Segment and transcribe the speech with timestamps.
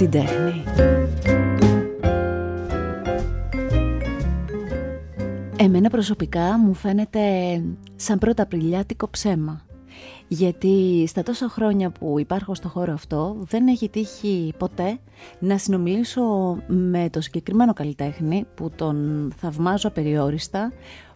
[0.00, 0.64] την τέχνη.
[5.56, 7.20] Εμένα προσωπικά μου φαίνεται
[7.96, 9.64] σαν πρώτα Απριλιάτικο ψέμα.
[10.28, 14.98] Γιατί στα τόσα χρόνια που υπάρχω στο χώρο αυτό δεν έχει τύχει ποτέ
[15.38, 16.22] να συνομιλήσω
[16.66, 20.72] με το συγκεκριμένο καλλιτέχνη που τον θαυμάζω απεριόριστα,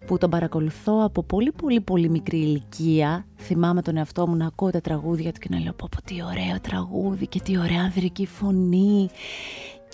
[0.07, 3.27] που τον παρακολουθώ από πολύ πολύ πολύ μικρή ηλικία.
[3.37, 6.15] Θυμάμαι τον εαυτό μου να ακούω τα τραγούδια του και να λέω πω, πω τι
[6.23, 9.09] ωραίο τραγούδι και τι ωραία ανδρική φωνή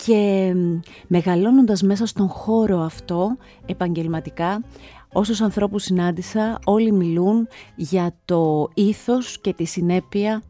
[0.05, 0.53] και
[1.07, 4.63] μεγαλώνοντας μέσα στον χώρο αυτό επαγγελματικά
[5.13, 10.43] όσους ανθρώπους συνάντησα όλοι μιλούν για το ήθος και τη συνέπεια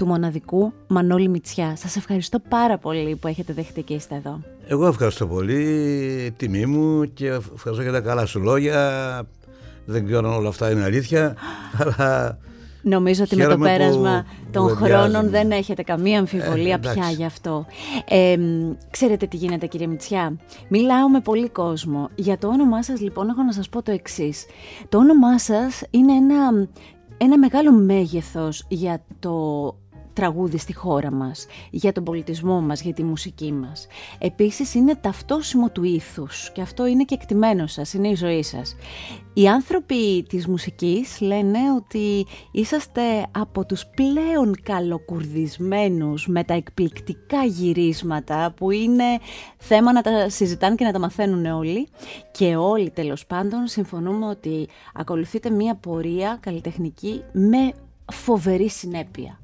[0.00, 1.76] του μοναδικού Μανώλη Μητσιά.
[1.76, 4.40] Σας ευχαριστώ πάρα πολύ που έχετε δεχτεί και είστε εδώ.
[4.66, 9.22] Εγώ ευχαριστώ πολύ, τιμή μου και ευχαριστώ για τα καλά σου λόγια.
[9.84, 11.36] Δεν ξέρω αν όλα αυτά είναι αλήθεια,
[11.82, 12.38] αλλά
[12.82, 17.66] Νομίζω ότι με το πέρασμα των χρόνων δεν έχετε καμία αμφιβολία ε, πια γι' αυτό.
[18.08, 18.36] Ε,
[18.90, 20.36] ξέρετε τι γίνεται κύριε Μητσιά.
[20.68, 22.08] Μιλάω με πολύ κόσμο.
[22.14, 24.46] Για το όνομά σας λοιπόν έχω να σας πω το εξής.
[24.88, 26.68] Το όνομά σας είναι ένα,
[27.16, 29.34] ένα μεγάλο μέγεθος για το
[30.20, 33.86] τραγούδι στη χώρα μας, για τον πολιτισμό μας, για τη μουσική μας.
[34.18, 38.76] Επίσης είναι ταυτόσιμο του ήθους και αυτό είναι και εκτιμένο σας, είναι η ζωή σας.
[39.32, 48.52] Οι άνθρωποι της μουσικής λένε ότι είσαστε από τους πλέον καλοκουρδισμένους με τα εκπληκτικά γυρίσματα
[48.56, 49.18] που είναι
[49.56, 51.88] θέμα να τα συζητάνε και να τα μαθαίνουν όλοι
[52.32, 57.72] και όλοι τέλος πάντων συμφωνούμε ότι ακολουθείτε μία πορεία καλλιτεχνική με
[58.12, 59.39] φοβερή συνέπεια.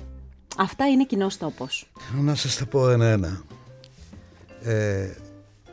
[0.57, 1.91] Αυτά είναι κοινός τόπος.
[2.23, 3.43] Να σας τα πω ένα-ένα.
[4.63, 5.11] Ε,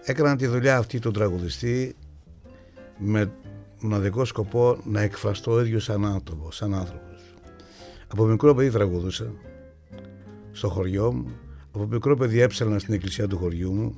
[0.03, 1.95] έκανα τη δουλειά αυτή του τραγουδιστή
[2.97, 3.31] με
[3.79, 6.51] μοναδικό σκοπό να εκφραστώ ο ίδιος σαν άνθρωπο.
[6.51, 7.21] Σαν άνθρωπος.
[8.07, 9.33] Από μικρό παιδί τραγουδούσα
[10.51, 11.31] στο χωριό μου.
[11.71, 13.95] Από μικρό παιδί έψαλνα στην εκκλησία του χωριού μου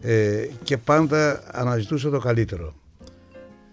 [0.00, 2.74] ε, και πάντα αναζητούσα το καλύτερο.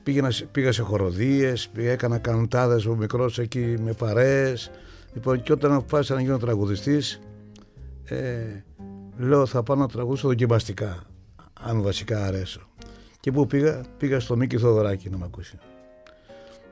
[0.03, 4.71] Πήγαινα, πήγα σε χοροδίες, έκανα καντάδες ο μικρός εκεί με παρέες,
[5.17, 7.19] Λοιπόν, και όταν αποφάσισα να γίνω τραγουδιστής,
[8.03, 8.63] ε,
[9.17, 11.03] λέω θα πάω να τραγουδήσω δοκιμαστικά,
[11.61, 12.61] αν βασικά αρέσω.
[13.19, 15.57] Και πού πήγα, πήγα στο Μίκη Θοδωράκη να με ακούσει.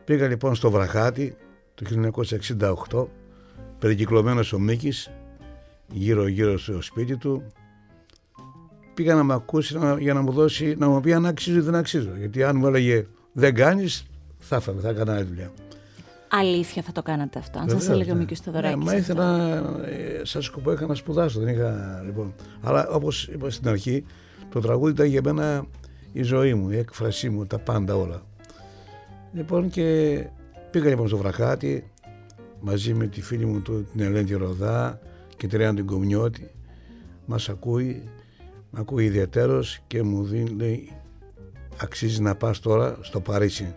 [0.06, 1.36] Πήγα λοιπόν στο Βραχάτι
[1.74, 2.12] το
[2.90, 3.08] 1968,
[3.80, 5.12] περικυκλωμένος ο Μίκης,
[5.92, 7.44] γύρω γύρω στο σπίτι του.
[8.94, 11.76] Πήγα να με ακούσει για να μου δώσει, να μου πει αν αξίζω ή δεν
[11.76, 12.16] αξίζω.
[12.18, 14.06] Γιατί αν μου έλεγε δεν κάνεις,
[14.40, 15.52] θα έφαγα, θα έκανα άλλη δουλειά.
[16.40, 18.78] Αλήθεια θα το κάνατε αυτό, αν σας έλεγε ο Μίκης Στοδωράκη.
[18.78, 22.34] Ναι, μα ήθελα, ε, σαν σκοπό είχα να σπουδάσω, δεν είχα λοιπόν.
[22.62, 24.06] Αλλά όπως είπα στην αρχή,
[24.50, 25.66] το τραγούδι ήταν για μένα
[26.12, 28.22] η ζωή μου, η έκφρασή μου, τα πάντα όλα.
[29.34, 30.20] Λοιπόν και
[30.72, 31.92] πήγα λοιπόν στο Βραχάτι
[32.60, 35.00] μαζί με τη φίλη μου την Ελένη Ροδά
[35.38, 36.52] και τη Ρέαν την Κομιώτη.
[37.26, 38.10] Μας ακούει,
[38.70, 40.92] με ακούει ιδιαίτερος και μου δίνει, λέει,
[41.82, 43.74] αξίζει να πας τώρα στο Παρίσι.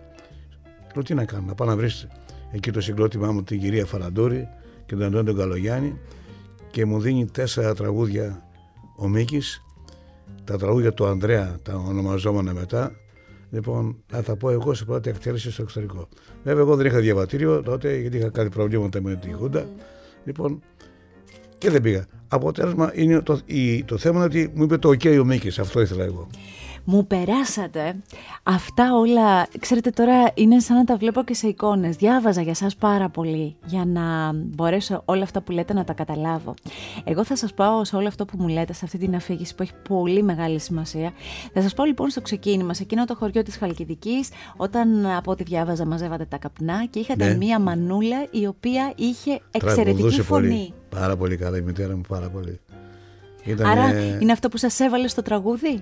[0.95, 2.07] Λέω τι να κάνω, να πάω να βρεις
[2.51, 4.49] εκεί το συγκρότημά μου την κυρία Φαραντούρη
[4.87, 5.99] και τον Αντώνη τον Καλογιάννη
[6.71, 8.43] και μου δίνει τέσσερα τραγούδια
[8.97, 9.63] ο Μίκης.
[10.45, 12.93] Τα τραγούδια του Ανδρέα τα ονομαζόμενα μετά.
[13.51, 16.09] Λοιπόν να τα πω εγώ σε πρώτη εκτέλεση στο εξωτερικό.
[16.45, 19.67] Βέβαια εγώ δεν είχα διαβατήριο τότε γιατί είχα κάτι προβλήματα με τη Χούντα.
[20.25, 20.63] Λοιπόν
[21.59, 22.07] και δεν πήγα.
[22.29, 23.41] Αποτέλεσμα είναι το,
[23.85, 26.29] το θέμα είναι ότι μου είπε το ok ο Μίκης αυτό ήθελα εγώ
[26.91, 27.97] μου περάσατε
[28.43, 31.97] αυτά όλα, ξέρετε τώρα είναι σαν να τα βλέπω και σε εικόνες.
[31.97, 36.55] Διάβαζα για σας πάρα πολύ για να μπορέσω όλα αυτά που λέτε να τα καταλάβω.
[37.05, 39.63] Εγώ θα σας πάω σε όλο αυτό που μου λέτε, σε αυτή την αφήγηση που
[39.63, 41.13] έχει πολύ μεγάλη σημασία.
[41.53, 45.43] Θα σας πάω λοιπόν στο ξεκίνημα, σε εκείνο το χωριό της Χαλκιδικής, όταν από ό,τι
[45.43, 47.37] διάβαζα μαζεύατε τα καπνά και είχατε ναι.
[47.37, 50.49] μία μανούλα η οποία είχε εξαιρετική φωνή.
[50.49, 50.73] Πολύ.
[50.89, 52.61] Πάρα πολύ καλά η μητέρα μου, πάρα πολύ.
[53.65, 55.81] Άρα είναι αυτό που σας έβαλε στο τραγούδι;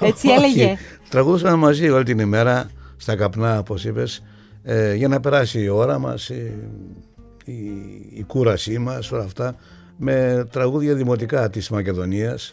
[0.00, 0.76] Έτσι έλεγε.
[1.08, 4.22] Τραγουδούσαμε μαζί όλη την ημέρα στα καπνά, όπως είπες,
[4.62, 6.52] ε, για να περάσει η ώρα μας, η,
[8.14, 9.54] η, κούρασή μας, όλα αυτά,
[9.96, 12.52] με τραγούδια δημοτικά της Μακεδονίας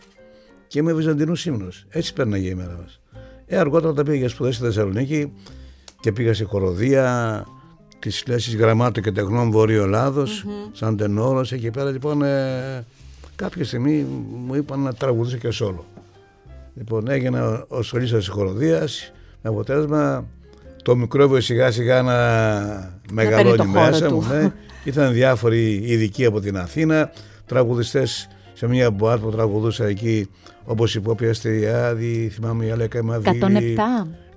[0.68, 1.86] και με βυζαντινούς ύμνους.
[1.90, 3.00] Έτσι πέρναγε η μέρα μας.
[3.46, 5.32] Ε, αργότερα τα πήγα για σπουδές στη Θεσσαλονίκη
[6.00, 7.46] και πήγα σε χοροδία
[8.00, 10.70] τη λέση γραμμάτων και τεχνών Βορείου Ελλάδος, mm-hmm.
[10.72, 11.52] σαν τενόρος.
[11.52, 12.86] Εκεί πέρα λοιπόν ε,
[13.36, 14.06] κάποια στιγμή
[14.46, 15.86] μου είπαν να τραγουδήσω και σόλο.
[16.74, 20.26] Λοιπόν, έγινε ο σωλήσα της χοροδίας με αποτέλεσμα
[20.84, 24.28] το μικρόβιο σιγά σιγά να μεγαλώνει μέσα μου.
[24.32, 24.52] Ναι.
[24.84, 27.12] Ήταν διάφοροι ειδικοί από την Αθήνα,
[27.46, 30.30] τραγουδιστές σε μια μποάτ που τραγουδούσα εκεί,
[30.66, 33.76] όπως η Πόπη Αστεριάδη, θυμάμαι η Αλέκα Μαβίλη.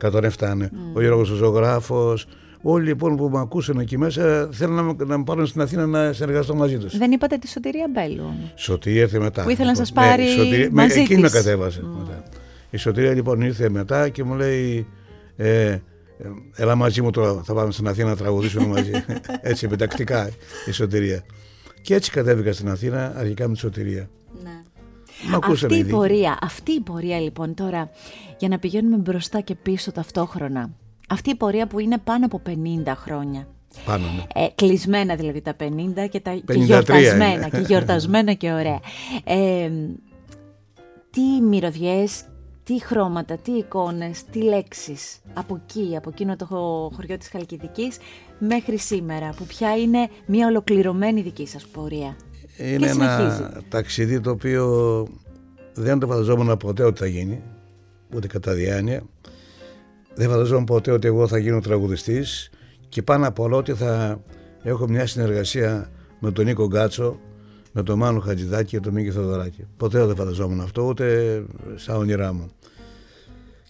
[0.00, 0.08] 107.
[0.38, 0.66] 107, ναι.
[0.66, 0.76] Mm.
[0.92, 2.26] Ο Γιώργος ο Ζωγράφος,
[2.66, 5.86] Όλοι λοιπόν που με ακούσαν εκεί μέσα θέλουν να, με, να με πάρουν στην Αθήνα
[5.86, 6.96] να συνεργαστώ μαζί τους.
[6.96, 8.52] Δεν είπατε τη Σωτηρία Μπέλου όμως.
[8.54, 9.42] Σωτηρία ήρθε μετά.
[9.42, 10.22] Που ήθελε να σας πάρει.
[10.22, 11.80] Ναι, σωτηρία, μαζί με, εκείνη με κατέβασε.
[11.84, 11.98] Mm.
[11.98, 12.22] Μετά.
[12.70, 14.86] Η Σωτηρία λοιπόν ήρθε μετά και μου λέει.
[15.36, 15.78] Ε,
[16.56, 18.92] Έλα μαζί μου τώρα, θα πάμε στην Αθήνα να τραγουδήσουμε μαζί.
[19.40, 20.30] έτσι, επιτακτικά
[20.66, 21.24] η Σωτηρία.
[21.82, 24.08] Και έτσι κατέβηκα στην Αθήνα, αρχικά με τη Σωτηρία.
[24.42, 25.38] Ναι.
[25.50, 27.90] αυτή η πορεία, αυτή η πορεία λοιπόν τώρα,
[28.38, 30.70] για να πηγαίνουμε μπροστά και πίσω ταυτόχρονα,
[31.08, 32.52] αυτή η πορεία που είναι πάνω από 50
[32.96, 33.48] χρόνια.
[33.84, 34.44] Πάνω, ναι.
[34.44, 35.66] ε, κλεισμένα δηλαδή τα 50
[36.10, 38.80] και, τα, και γιορτασμένα, και γιορτασμένα και ωραία.
[39.24, 39.70] Ε,
[41.10, 42.24] τι μυρωδιές
[42.64, 46.46] τι χρώματα, τι εικόνες, τι λέξεις από εκεί, από εκείνο το
[46.94, 47.98] χωριό της Χαλκιδικής
[48.38, 52.16] μέχρι σήμερα που πια είναι μια ολοκληρωμένη δική σας πορεία;
[52.56, 55.06] Είναι ένα ταξίδι το οποίο
[55.74, 57.42] δεν το φανταζόμουν ποτέ ότι θα γίνει,
[58.14, 59.02] ούτε κατά διάνοια.
[60.14, 62.50] Δεν φανταζόμουν ποτέ ότι εγώ θα γίνω τραγουδιστής
[62.88, 64.20] και πάνω από όλα ότι θα
[64.62, 65.90] έχω μια συνεργασία
[66.20, 67.18] με τον Νίκο Γκάτσο,
[67.72, 69.66] με τον Μάνο Χατζηδάκη και τον Μίκη Θοδωράκη.
[69.76, 71.44] Ποτέ δεν φανταζόμουν αυτό, ούτε
[71.74, 72.50] στα όνειρά μου.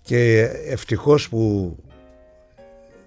[0.03, 1.77] Και ευτυχώς που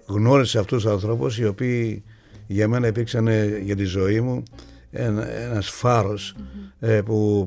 [0.06, 2.04] γνώρισα αυτούς τους ανθρώπους οι οποίοι
[2.46, 3.28] για μένα υπήρξαν
[3.62, 4.42] για τη ζωή μου
[4.90, 6.34] ένας, ένας
[6.80, 7.46] ε, που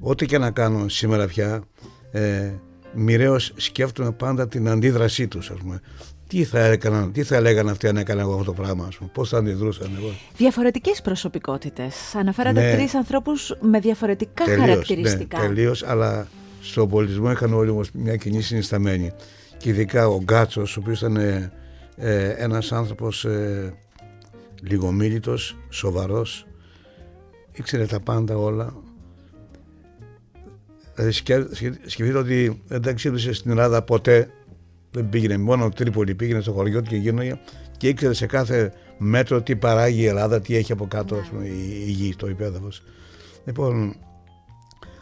[0.00, 1.62] ό,τι και να κάνω σήμερα πια
[2.10, 2.52] ε,
[2.98, 5.80] μοιραίως σκέφτομαι πάντα την αντίδρασή τους ας πούμε
[6.28, 9.10] τι θα, έκαναν, τι θα έλεγαν αυτοί αν έκανα εγώ αυτό το πράγμα, ας πούμε,
[9.12, 10.10] πώς θα αντιδρούσαν εγώ.
[10.36, 12.14] Διαφορετικές προσωπικότητες.
[12.14, 12.72] Αναφέρατε ναι.
[12.72, 15.40] τρεις ανθρώπους με διαφορετικά τελείως, χαρακτηριστικά.
[15.40, 16.26] Ναι, τελείως, αλλά
[16.60, 19.12] στον πολιτισμό είχαν όλοι όμως μια κοινή συνισταμένη.
[19.56, 21.52] Και ειδικά ο Γκάτσος, ο οποίος ήταν ε,
[21.96, 23.74] ε ένας άνθρωπος ε,
[24.62, 26.46] λιγομίλητος, σοβαρός,
[27.52, 28.74] ήξερε τα πάντα όλα.
[30.98, 31.12] Δηλαδή
[31.86, 34.30] σκεφτείτε ότι δεν ταξίδευσε στην Ελλάδα ποτέ
[34.90, 37.40] δεν πήγαινε μόνο Τρίπολη, πήγαινε στο χωριό του και γίνονταν
[37.76, 41.90] και ήξερε σε κάθε μέτρο τι παράγει η Ελλάδα, τι έχει από κάτω πούμε, η,
[41.90, 42.82] γη, το υπέδαφος.
[43.44, 43.94] Λοιπόν,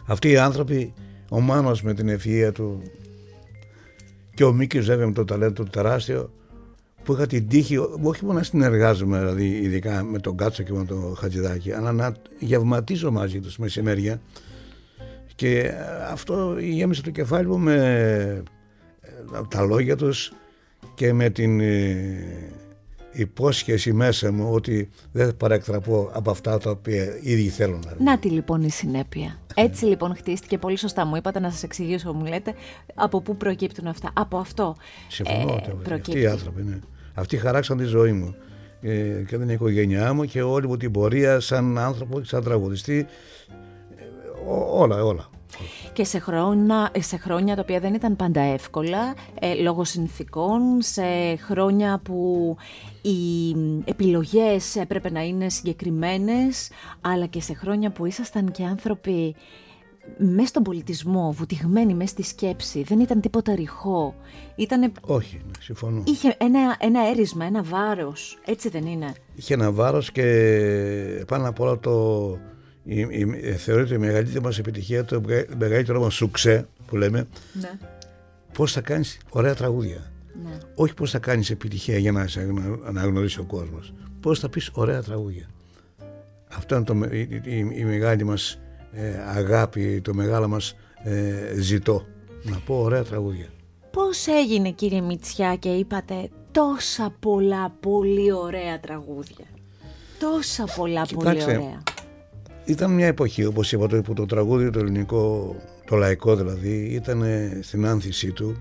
[0.06, 0.92] αυτοί οι άνθρωποι,
[1.28, 2.82] ο Μάνος με την ευφυΐα του
[4.34, 6.30] και ο Μίκης βέβαια με το ταλέντο του τεράστιο,
[7.02, 10.84] που είχα την τύχη, όχι μόνο να συνεργάζομαι δηλαδή, ειδικά με τον Κάτσο και με
[10.84, 14.20] τον Χατζηδάκη, αλλά να γευματίζω μαζί τους μεσημέρια.
[15.36, 15.72] Και
[16.10, 18.42] αυτό γέμισε το κεφάλι μου με
[19.48, 20.32] τα λόγια τους
[20.94, 22.52] και με την ε,
[23.12, 28.18] υπόσχεση μέσα μου ότι δεν θα παρεκτραπώ από αυτά τα οποία ήδη θέλω να Να
[28.18, 29.38] τη λοιπόν η συνέπεια.
[29.54, 32.54] Έτσι λοιπόν χτίστηκε, πολύ σωστά μου είπατε να σας εξηγήσω, μου λέτε,
[32.94, 34.10] από πού προκύπτουν αυτά.
[34.14, 34.76] Από αυτό
[35.08, 36.10] Συμφωνώ, ε, προκύπτει.
[36.10, 36.78] Αυτοί οι άνθρωποι, ναι.
[37.14, 38.34] Αυτοί χαράξαν τη ζωή μου
[38.80, 43.06] ε, και την οικογένειά μου και όλη μου την πορεία σαν άνθρωπο, σαν τραγουδιστή, ε,
[44.72, 45.28] όλα, όλα
[45.92, 51.36] και σε χρόνια, σε χρόνια τα οποία δεν ήταν πάντα εύκολα ε, λόγω συνθήκων, σε
[51.36, 52.56] χρόνια που
[53.02, 53.50] οι
[53.84, 56.70] επιλογές έπρεπε να είναι συγκεκριμένες,
[57.00, 59.34] αλλά και σε χρόνια που ήσασταν και άνθρωποι
[60.18, 64.14] μέσα στον πολιτισμό, βουτυγμένοι μέσα στη σκέψη, δεν ήταν τίποτα ρηχό.
[64.56, 64.92] Ήτανε...
[65.00, 66.02] Όχι, ναι, συμφωνώ.
[66.06, 69.14] Είχε ένα, ένα έρισμα, ένα βάρος, έτσι δεν είναι.
[69.34, 72.38] Είχε ένα βάρος και πάνω απ' όλα το
[72.86, 75.20] η, η, θεωρείται η μεγαλύτερη μας επιτυχία, το
[75.58, 77.70] μεγαλύτερο μας σουξέ που λέμε, ναι.
[78.52, 80.12] πώς θα κάνεις ωραία τραγούδια.
[80.44, 80.58] Ναι.
[80.74, 82.48] Όχι πώς θα κάνεις επιτυχία για να σε
[82.86, 83.94] αναγνωρίσει ο κόσμος.
[84.20, 85.48] Πώς θα πεις ωραία τραγούδια.
[86.48, 87.42] Αυτό είναι το, η,
[87.74, 88.60] η, μεγάλη μας
[88.92, 92.06] ε, αγάπη, το μεγάλο μας ε, ζητό.
[92.42, 93.46] Να πω ωραία τραγούδια.
[93.90, 99.44] Πώς έγινε κύριε Μητσιά και είπατε τόσα πολλά πολύ ωραία τραγούδια.
[100.18, 101.82] Τόσα πολλά πολύ ωραία
[102.66, 107.24] ήταν μια εποχή όπως είπα που το τραγούδι το ελληνικό, το λαϊκό δηλαδή ήταν
[107.60, 108.56] στην άνθησή του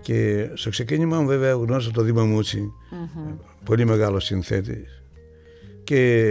[0.00, 2.72] και στο ξεκίνημα μου βέβαια γνώρισα το Δήμα μουτσι
[3.64, 5.02] πολύ μεγάλο συνθέτης
[5.84, 6.22] και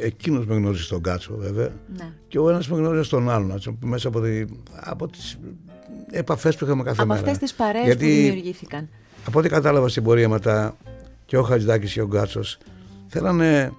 [0.00, 2.12] εκείνος με γνώρισε στον Κάτσο βέβαια ναι.
[2.28, 4.44] και ο ένας με γνώρισε στον άλλον μέσα από, τη,
[4.74, 5.38] από τις
[6.10, 7.20] επαφές που είχαμε κάθε από μέρα.
[7.20, 8.88] Από αυτές τις παρέες που δημιουργήθηκαν.
[9.26, 10.76] Από ό,τι κατάλαβα στην πορεία μετά
[11.26, 12.58] και ο Χατζηδάκης και ο Γκάτσος
[13.06, 13.72] θέλανε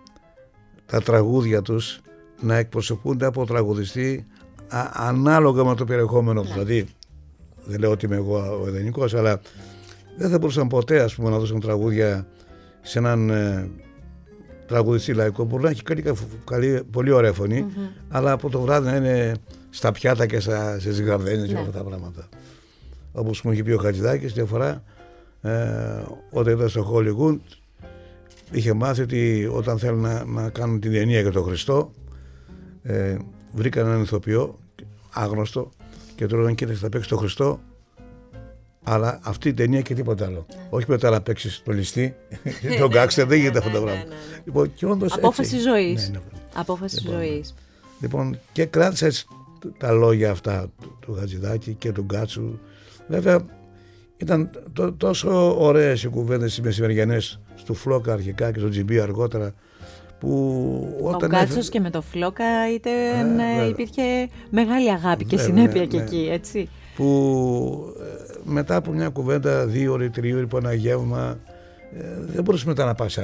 [0.85, 2.01] τα τραγούδια τους
[2.43, 4.25] να εκπροσωπούνται από τραγουδιστή
[4.67, 6.49] α, ανάλογα με το περιεχόμενο ναι.
[6.51, 6.85] Δηλαδή,
[7.65, 9.41] δεν λέω ότι είμαι εγώ ο ιδανικό, αλλά
[10.17, 12.27] δεν θα μπορούσαν ποτέ ας πούμε, να δώσουν τραγούδια
[12.81, 13.69] σε έναν ε,
[14.67, 15.43] τραγουδιστή λαϊκό.
[15.43, 16.03] Μπορεί να έχει καλή,
[16.45, 17.33] καλή, πολύ ωραία
[18.09, 19.33] αλλά από το βράδυ να είναι
[19.69, 21.59] στα πιάτα και στα, στις γαρδένες και ναι.
[21.59, 22.29] αυτά τα πράγματα.
[23.11, 24.83] Όπως μου είχε πει ο Χατζηδάκης μια φορά,
[25.41, 25.51] ε,
[26.29, 27.37] όταν ήταν στο Hollywood,
[28.51, 31.91] είχε μάθει ότι όταν θέλουν να, να κάνουν την ταινία για τον Χριστό,
[32.83, 33.17] ε,
[33.51, 34.59] βρήκαν έναν ηθοποιό
[35.13, 35.69] άγνωστο
[36.15, 37.59] και του λέγανε κοίταξε θα παίξεις τον Χριστό
[38.83, 40.45] Αλλά αυτή η ταινία και τίποτα άλλο.
[40.49, 40.67] Ναι.
[40.69, 42.15] Όχι μετά να παίξεις το ληστή,
[42.79, 44.03] τον γκάξτερ, δεν γίνεται αυτό το πράγμα.
[44.45, 46.11] Λοιπόν, και όντως Απόφαση ζωής.
[46.53, 47.55] Απόφαση λοιπόν, ζωής.
[47.99, 49.11] Λοιπόν, και κράτησα
[49.77, 52.59] τα λόγια αυτά του Χατζηδάκη και του Γκάτσου.
[53.07, 53.45] Βέβαια,
[54.17, 54.49] ήταν
[54.97, 59.53] τόσο ωραίες οι κουβέντες οι μεσημεριανές του Φλόκα αρχικά και στο Τζιμπί αργότερα
[60.23, 65.85] που όταν Ο Γκάτσος και με το Φλόκα ήταν, ε, υπήρχε μεγάλη αγάπη και συνέπεια
[65.85, 66.69] και εκεί, έτσι.
[66.95, 71.39] Που ε, μετά από μια κουβέντα δύο ώρες, τρία ώρες, από ένα γεύμα
[71.97, 73.21] ε, δεν μπορούσε μετά να πάει σε,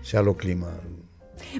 [0.00, 0.72] σε άλλο κλίμα.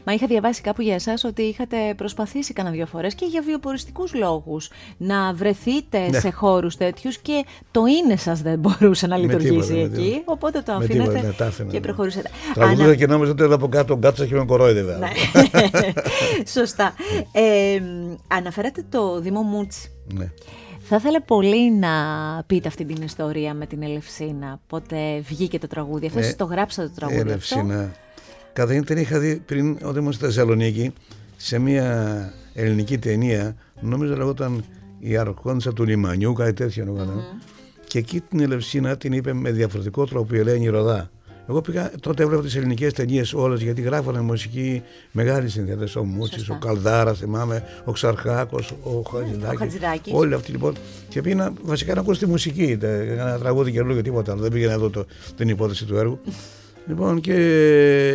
[0.05, 4.15] Μα είχα διαβάσει κάπου για εσάς ότι είχατε προσπαθήσει κανένα δύο φορές και για βιοποριστικούς
[4.15, 6.21] λόγους να βρεθείτε ναι.
[6.21, 10.23] σε χώρους τέτοιους και το είναι σας δεν μπορούσε να λειτουργήσει εκεί.
[10.25, 11.35] Οπότε το αφήνετε
[11.71, 12.31] και προχωρήσατε.
[12.55, 14.99] Τραγουδούσα και νόμιζα ότι από κάτω κάτσα και με κορόιδευε.
[14.99, 15.11] Ναι.
[16.57, 16.95] Σωστά.
[17.33, 17.81] Ε,
[18.29, 19.91] αναφέρατε το Δήμο Μούτσι.
[20.15, 20.31] Ναι.
[20.85, 21.89] Θα ήθελα πολύ να
[22.47, 24.61] πείτε αυτή την ιστορία με την Ελευσίνα.
[24.67, 26.07] Πότε βγήκε το τραγούδι.
[26.07, 26.33] Αυτό ναι.
[26.33, 27.21] το γράψατε το τραγούδι.
[27.21, 27.81] Ελευσίνα.
[27.81, 27.91] Αυτό;
[28.52, 30.92] Καταρχήν την είχα δει πριν όταν ήμουν στη Θεσσαλονίκη
[31.37, 33.56] σε μια ελληνική ταινία.
[33.80, 34.64] Νομίζω λεγόταν
[34.99, 37.40] Η Αρχόντισσα του Λιμανιού, κάτι τέτοιο mm-hmm.
[37.87, 41.11] Και εκεί την Ελευσίνα την είπε με διαφορετικό τρόπο η Ελένη Ροδά.
[41.49, 44.82] Εγώ πήγα, τότε έβλεπα τις ελληνικές ταινίες όλες γιατί γράφανε μουσική
[45.12, 45.97] μεγάλη συνθέτες.
[45.97, 50.12] Ο Μούτσι, ο Καλδάρα, θυμάμαι, ο Ξαρχάκος, ο Χατζηδάκης.
[50.12, 50.75] Όλοι αυτοί λοιπόν.
[51.09, 52.78] Και πήγα βασικά να ακούσω τη μουσική.
[52.82, 54.40] Ένα τραγούδι και λόγια τίποτα άλλο.
[54.40, 55.06] Δεν πήγαινα εδώ το,
[55.37, 56.21] την υπόθεση του έργου.
[56.87, 57.37] Λοιπόν και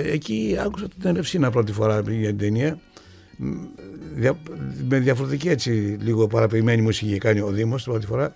[0.06, 2.80] εκεί άκουσα την Ελευσίνα πρώτη φορά για την ταινία.
[4.88, 5.70] Με διαφορετική έτσι
[6.02, 8.36] λίγο παραποιημένη μουσική κάνει ο Δήμος την πρώτη φορά.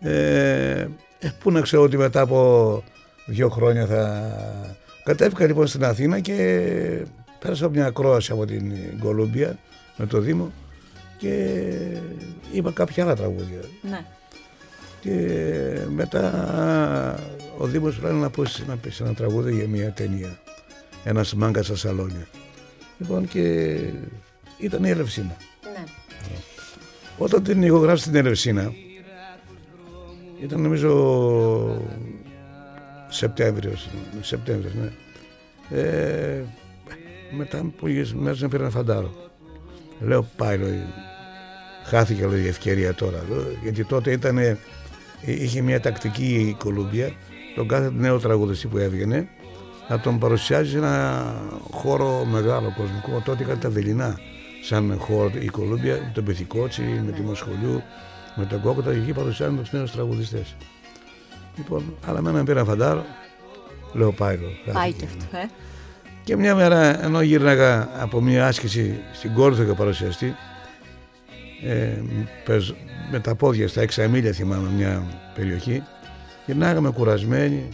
[0.00, 2.82] Ε, ε, πού να ξέρω ότι μετά από
[3.26, 4.32] δύο χρόνια θα...
[5.04, 6.36] Κατέβηκα λοιπόν στην Αθήνα και
[7.38, 9.58] πέρασα μια ακρόαση από την Κολούμπια
[9.96, 10.52] με το Δήμο
[11.18, 11.58] και
[12.52, 13.60] είπα κάποια άλλα τραγούδια.
[13.82, 14.04] Ναι.
[15.02, 17.18] Και μετά
[17.58, 20.38] ο Δήμος πρέπει να πούσει να πει ένα τραγούδι για μια ταινία.
[21.04, 22.26] Ένας μάγκας στα σαλόνια.
[22.98, 23.76] Λοιπόν και
[24.58, 25.36] ήταν η Ελευσίνα.
[25.62, 25.84] Ναι.
[27.18, 28.72] Όταν την ηχογράφησε την Ελευσίνα
[30.42, 30.90] ήταν νομίζω
[33.08, 33.88] Σεπτέμβριος,
[34.20, 34.92] Σεπτέμβριος, ναι.
[35.78, 36.44] Ε,
[37.36, 39.30] μετά από λίγες μέρες με πήρε ένα φαντάρο.
[40.00, 40.58] Λέω πάει,
[41.84, 43.24] χάθηκε λέει, η ευκαιρία τώρα.
[43.62, 44.38] γιατί τότε ήταν,
[45.24, 47.12] είχε μια τακτική η Κολούμπια,
[47.54, 49.28] τον κάθε νέο τραγουδιστή που έβγαινε,
[49.88, 51.34] να τον παρουσιάζει σε ένα
[51.70, 53.22] χώρο μεγάλο κοσμικό.
[53.24, 54.18] Τότε είχαν τα Βελινά
[54.64, 57.82] σαν χώρο η Κολούμπια, με τον Πυθικότσι, με τη Μοσχολιού,
[58.34, 60.56] με τον Κόκοτα και εκεί παρουσιάζουν τους νέους τραγουδιστές.
[61.56, 63.04] Λοιπόν, αλλά μένα πήρα φαντάρο,
[63.92, 64.72] λέω πάει εδώ.
[64.72, 65.46] Πάει και αυτό, ε.
[66.24, 70.34] Και μια μέρα ενώ γύρναγα από μια άσκηση στην Κόρθο και παρουσιαστή,
[71.62, 72.02] ε,
[73.10, 75.82] με τα πόδια στα έξι μίλια θυμάμαι μια περιοχή,
[76.46, 77.68] γυρνάγαμε κουρασμένοι,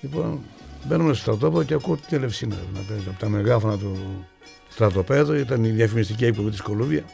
[0.00, 0.40] λοιπόν
[0.84, 4.26] μπαίνουμε στο στρατόπεδο και ακούω την Ελευσίνα να παίζει από τα μεγάφωνα του
[4.68, 7.04] στρατοπέδου, ήταν η διαφημιστική εκπομπή της Κολούμπια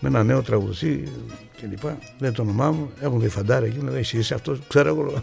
[0.00, 1.08] με ένα νέο τραγουδιστή
[1.56, 1.98] και λοιπά.
[2.18, 5.22] Δεν το όνομά μου, έχουν δει φαντάρα εκεί, λέει εσύ είσαι αυτός, ξέρω εγώ.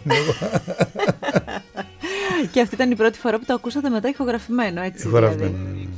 [2.52, 5.06] και αυτή ήταν η πρώτη φορά που το ακούσατε μετά ηχογραφημένο, έτσι.
[5.06, 5.56] Ηχογραφημένο.
[5.56, 5.88] Δηλαδή.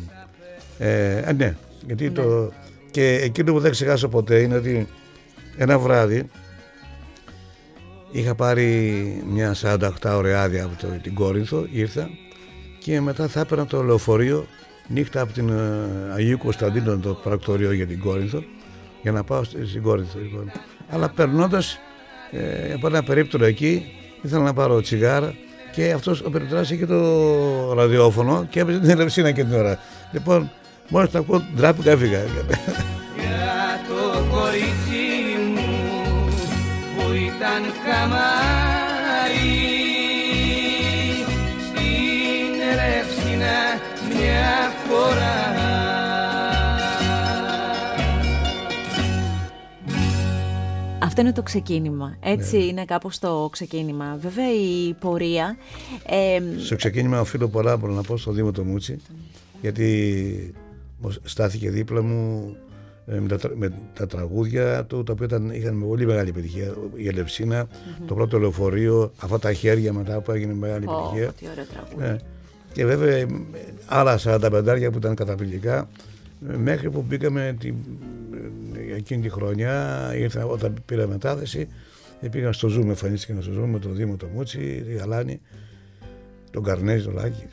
[0.79, 1.57] Ε, ε, ναι,
[1.87, 2.11] γιατί ναι.
[2.11, 2.53] το.
[2.97, 4.89] Και εκείνο που δεν ξεχάσω ποτέ είναι ότι
[5.57, 6.31] ένα βράδυ
[8.11, 12.11] είχα πάρει μια 48 ώρα άδεια από το, την Κόρινθο, ήρθα
[12.79, 14.47] και μετά θα έπαιρνα το λεωφορείο
[14.89, 18.45] νύχτα από την ε, Αγίου Κωνσταντίνο το πρακτορείο για την Κόρινθο
[19.03, 20.19] για να πάω στην Κόρινθο.
[20.19, 20.53] Λοιπόν.
[20.89, 21.79] Αλλά περνώντας
[22.31, 23.87] ε, από ένα περίπτωρο εκεί,
[24.23, 25.35] ήθελα να πάρω τσιγάρα
[25.73, 29.79] και αυτός ο περιπτώνα είχε το ραδιόφωνο και έπαιζε την Ελευσίνα και την ώρα.
[30.13, 30.51] Λοιπόν,
[30.89, 32.19] μόλις το ακούω, ντράπηκα, έφυγα.
[32.19, 35.07] Για το κορίτσι
[35.55, 36.31] μου
[36.97, 39.37] που ήταν καμάρι
[41.67, 45.37] στην Ελευσίνα μια φορά
[51.17, 52.17] Αυτό είναι το ξεκίνημα.
[52.21, 52.65] Έτσι ναι.
[52.65, 54.19] είναι κάπως το ξεκίνημα.
[54.21, 55.57] Βέβαια η πορεία...
[56.07, 58.99] Ε, στο ξεκίνημα οφείλω πολλά, μπορώ να πω, στο Δήμο το Μούτσι,
[59.61, 60.55] γιατί
[61.23, 62.57] στάθηκε δίπλα μου
[63.07, 66.75] ε, με τα, με τα τραγούδια του, τα οποία ήταν, είχαν πολύ μεγάλη επιτυχία.
[66.95, 67.67] Η ελευσινα
[68.07, 71.33] το πρώτο λεωφορείο, αυτά τα χέρια μετά που έγινε μεγάλη oh, επιτυχία.
[71.33, 72.07] Τι ωραία τραγούδια.
[72.07, 72.21] Ε,
[72.73, 73.27] και βέβαια
[73.87, 75.89] άλλα 45 που ήταν καταπληκτικά
[76.39, 77.75] μέχρι που μπήκαμε την,
[78.97, 81.69] εκείνη τη χρονιά, ήρθα όταν πήρα μετάθεση,
[82.31, 85.41] πήγα στο Zoom, εμφανίστηκα στο Zoom με τον Δήμο το Μούτσι, τη Γαλάνη,
[86.51, 87.47] τον Καρνέζη, τον Λάκη.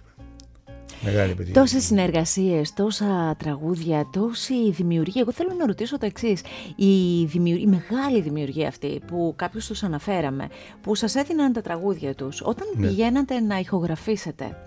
[1.04, 1.62] Μεγάλη επιτυχία.
[1.62, 5.22] Τόσες συνεργασίες, τόσα τραγούδια, τόση δημιουργία.
[5.22, 6.42] Εγώ θέλω να ρωτήσω το εξής.
[6.76, 10.48] Η, η μεγάλη δημιουργία αυτή που κάποιου τους αναφέραμε,
[10.82, 12.88] που σας έδιναν τα τραγούδια τους, όταν ναι.
[12.88, 14.58] πηγαίνατε να ηχογραφήσετε,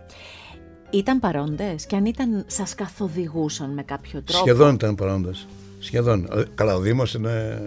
[0.90, 5.46] ήταν παρόντες; Και αν ήταν σας καθοδηγούσαν με κάποιο τρόπο; Σχεδόν ήταν παρόντες.
[5.78, 6.28] Σχεδόν.
[6.32, 7.62] Ε, καλά, ο Δήμος είναι.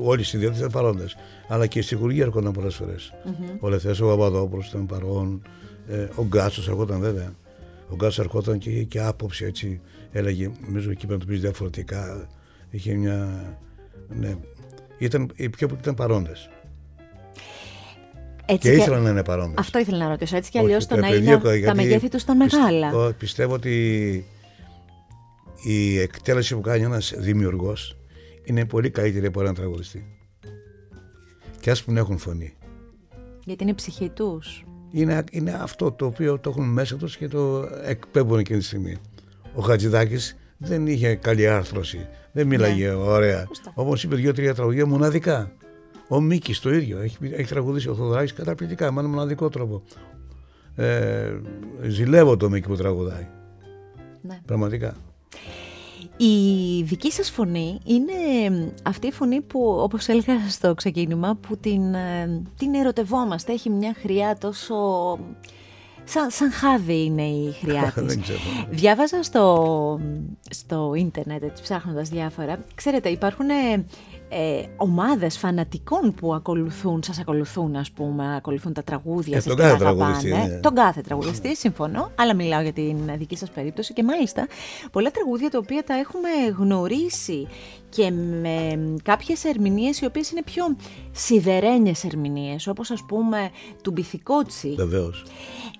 [0.00, 1.16] όλοι οι συνδυατέ ήταν παρόντες.
[1.48, 3.12] Αλλά και η Σιγουργία έρχονταν πολλές φορές.
[3.24, 3.56] Mm-hmm.
[3.60, 5.42] Ο Λεθέ ο Παπαδόπουλος ήταν παρόν.
[5.88, 7.32] Ε, ο Γκάτσος ερχόταν βέβαια.
[7.88, 9.80] Ο Γκάτσο ερχόταν και είχε και άποψη έτσι.
[10.12, 12.28] Έλεγε, νομίζω εκεί πρέπει να το πεις διαφορετικά.
[12.70, 13.58] Είχε μια.
[14.08, 14.36] Ναι.
[14.98, 16.48] Ήταν, οι πιο πολλοί ήταν παρόντες.
[18.46, 19.54] Έτσι και, και ήθελαν να είναι παρόντες.
[19.58, 20.36] Αυτό ήθελα να ρωτήσω.
[20.36, 21.40] Έτσι κι αλλιώς το να είναι.
[21.64, 23.14] Τα μεγέθη τους ήταν μεγάλα.
[23.18, 24.24] Πιστεύω ότι
[25.64, 27.96] η εκτέλεση που κάνει ένας δημιουργός
[28.44, 30.04] είναι πολύ καλύτερη από έναν τραγουδιστή.
[31.60, 32.54] Και ας πούμε έχουν φωνή.
[33.44, 34.64] Γιατί είναι η ψυχή τους.
[34.90, 38.96] Είναι, είναι αυτό το οποίο το έχουν μέσα τους και το εκπέμπουν εκείνη τη στιγμή.
[39.54, 42.06] Ο Χατζηδάκης δεν είχε καλή άρθρωση.
[42.32, 42.94] Δεν μίλαγε ναι.
[42.94, 43.48] ωραία.
[43.74, 45.52] Όμως είπε δύο-τρία τραγουδία μοναδικά.
[46.08, 46.98] Ο Μίκης το ίδιο.
[46.98, 49.82] Έχει, έχει τραγουδίσει ο Θοδωράκης καταπληκτικά, με έναν μοναδικό τρόπο.
[50.74, 51.40] Ε,
[51.82, 53.26] ζηλεύω το Μίκη που τραγουδάει.
[54.22, 54.40] Ναι.
[54.46, 54.96] Πραγματικά.
[56.20, 58.12] Η δική σας φωνή είναι
[58.82, 63.52] αυτή η φωνή που, όπως έλεγα στο ξεκίνημα, που την, ε, την ερωτευόμαστε.
[63.52, 64.74] Έχει μια χρειά τόσο...
[66.04, 68.18] Σαν, σαν χάδι είναι η χρειά της.
[68.70, 70.00] Διάβαζα στο,
[70.50, 72.58] στο ίντερνετ, ψάχνοντας διάφορα.
[72.74, 73.46] Ξέρετε, υπάρχουν
[74.28, 79.56] ε, ομάδες φανατικών που ακολουθούν, σας ακολουθούν ας πούμε, ακολουθούν τα τραγούδια ε, σας τον
[79.56, 80.28] κάθε τραγουδιστή.
[80.28, 80.60] Ναι.
[80.62, 84.46] Τον κάθε τραγουδιστή, συμφωνώ, αλλά μιλάω για την δική σας περίπτωση και μάλιστα
[84.92, 87.46] πολλά τραγούδια τα οποία τα έχουμε γνωρίσει
[87.88, 90.76] και με κάποιες ερμηνείες οι οποίες είναι πιο
[91.12, 93.50] σιδερένιες ερμηνείες, όπως ας πούμε
[93.82, 94.74] του Μπιθικότσι.
[94.76, 95.24] Βεβαίως.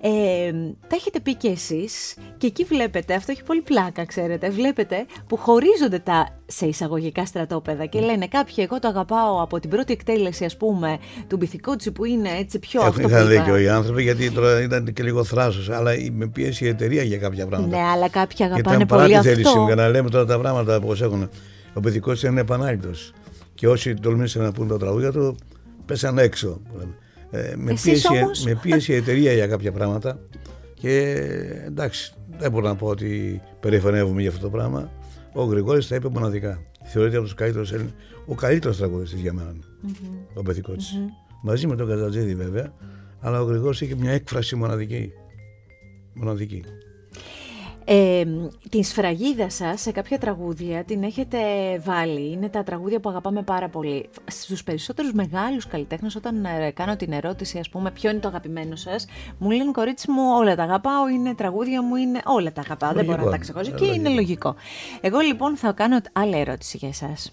[0.00, 0.52] Ε,
[0.88, 5.36] τα έχετε πει και εσείς και εκεί βλέπετε, αυτό έχει πολύ πλάκα ξέρετε, βλέπετε που
[5.36, 10.44] χωρίζονται τα σε εισαγωγικά στρατόπεδα και λένε κάποιοι εγώ το αγαπάω από την πρώτη εκτέλεση
[10.44, 10.98] ας πούμε
[11.28, 15.02] του Μπιθικότσι που είναι έτσι πιο αυτό Είχαν δίκιο οι άνθρωποι γιατί τώρα ήταν και
[15.02, 17.76] λίγο θράσος αλλά με πίεση η εταιρεία για κάποια πράγματα.
[17.76, 19.30] Ναι αλλά κάποιοι αγαπάνε πολύ αυτό.
[19.30, 21.30] θέληση για να λέμε τώρα τα πράγματα όπως έχουν.
[21.78, 23.12] Ο Μπιθικότσι είναι επανάληπτος
[23.54, 25.36] και όσοι τολμήσαν να πούν τα τραγούδια του
[25.86, 26.60] πέσαν έξω.
[27.30, 28.44] Ε, με, πίεση, όμως...
[28.44, 30.20] με πίεση η εταιρεία για κάποια πράγματα
[30.74, 31.00] και
[31.66, 34.92] εντάξει δεν μπορώ να πω ότι περηφανεύομαι για αυτό το πράγμα.
[35.32, 36.62] Ο Γρηγόρης τα είπε μοναδικά.
[36.84, 37.72] Θεωρείται από τους καλύτερους
[38.26, 39.52] ο καλύτερος τραγουδιστής για μένα.
[39.52, 40.34] Mm-hmm.
[40.34, 40.84] Ο Πεθηκότη.
[40.84, 41.38] Mm-hmm.
[41.42, 42.72] Μαζί με τον Καζατζίδη βέβαια,
[43.20, 45.12] αλλά ο Γρηγόρης είχε μια έκφραση μοναδική.
[46.14, 46.64] Μοναδική.
[47.90, 48.24] Ε,
[48.70, 51.38] την σφραγίδα σας σε κάποια τραγούδια την έχετε
[51.84, 54.08] βάλει; Είναι τα τραγούδια που αγαπάμε πάρα πολύ.
[54.26, 58.76] Στους περισσότερους μεγάλους καλλιτέχνες όταν ε, κάνω την ερώτηση ας πούμε ποιο είναι το αγαπημένο
[58.76, 59.06] σας
[59.38, 62.92] μου λένε κορίτσι μου όλα τα αγαπάω, είναι τραγούδια μου, είναι όλα τα αγαπάω.
[62.92, 64.54] Δεν μπορώ να τα ξεχωρίσω και είναι λογικό.
[65.00, 67.32] Εγώ λοιπόν θα κάνω άλλη ερώτηση για εσάς.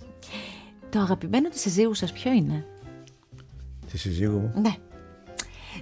[0.89, 2.65] Το αγαπημένο της συζύγου σας ποιο είναι;
[3.91, 4.75] Τη συζύγου μου; Ναι.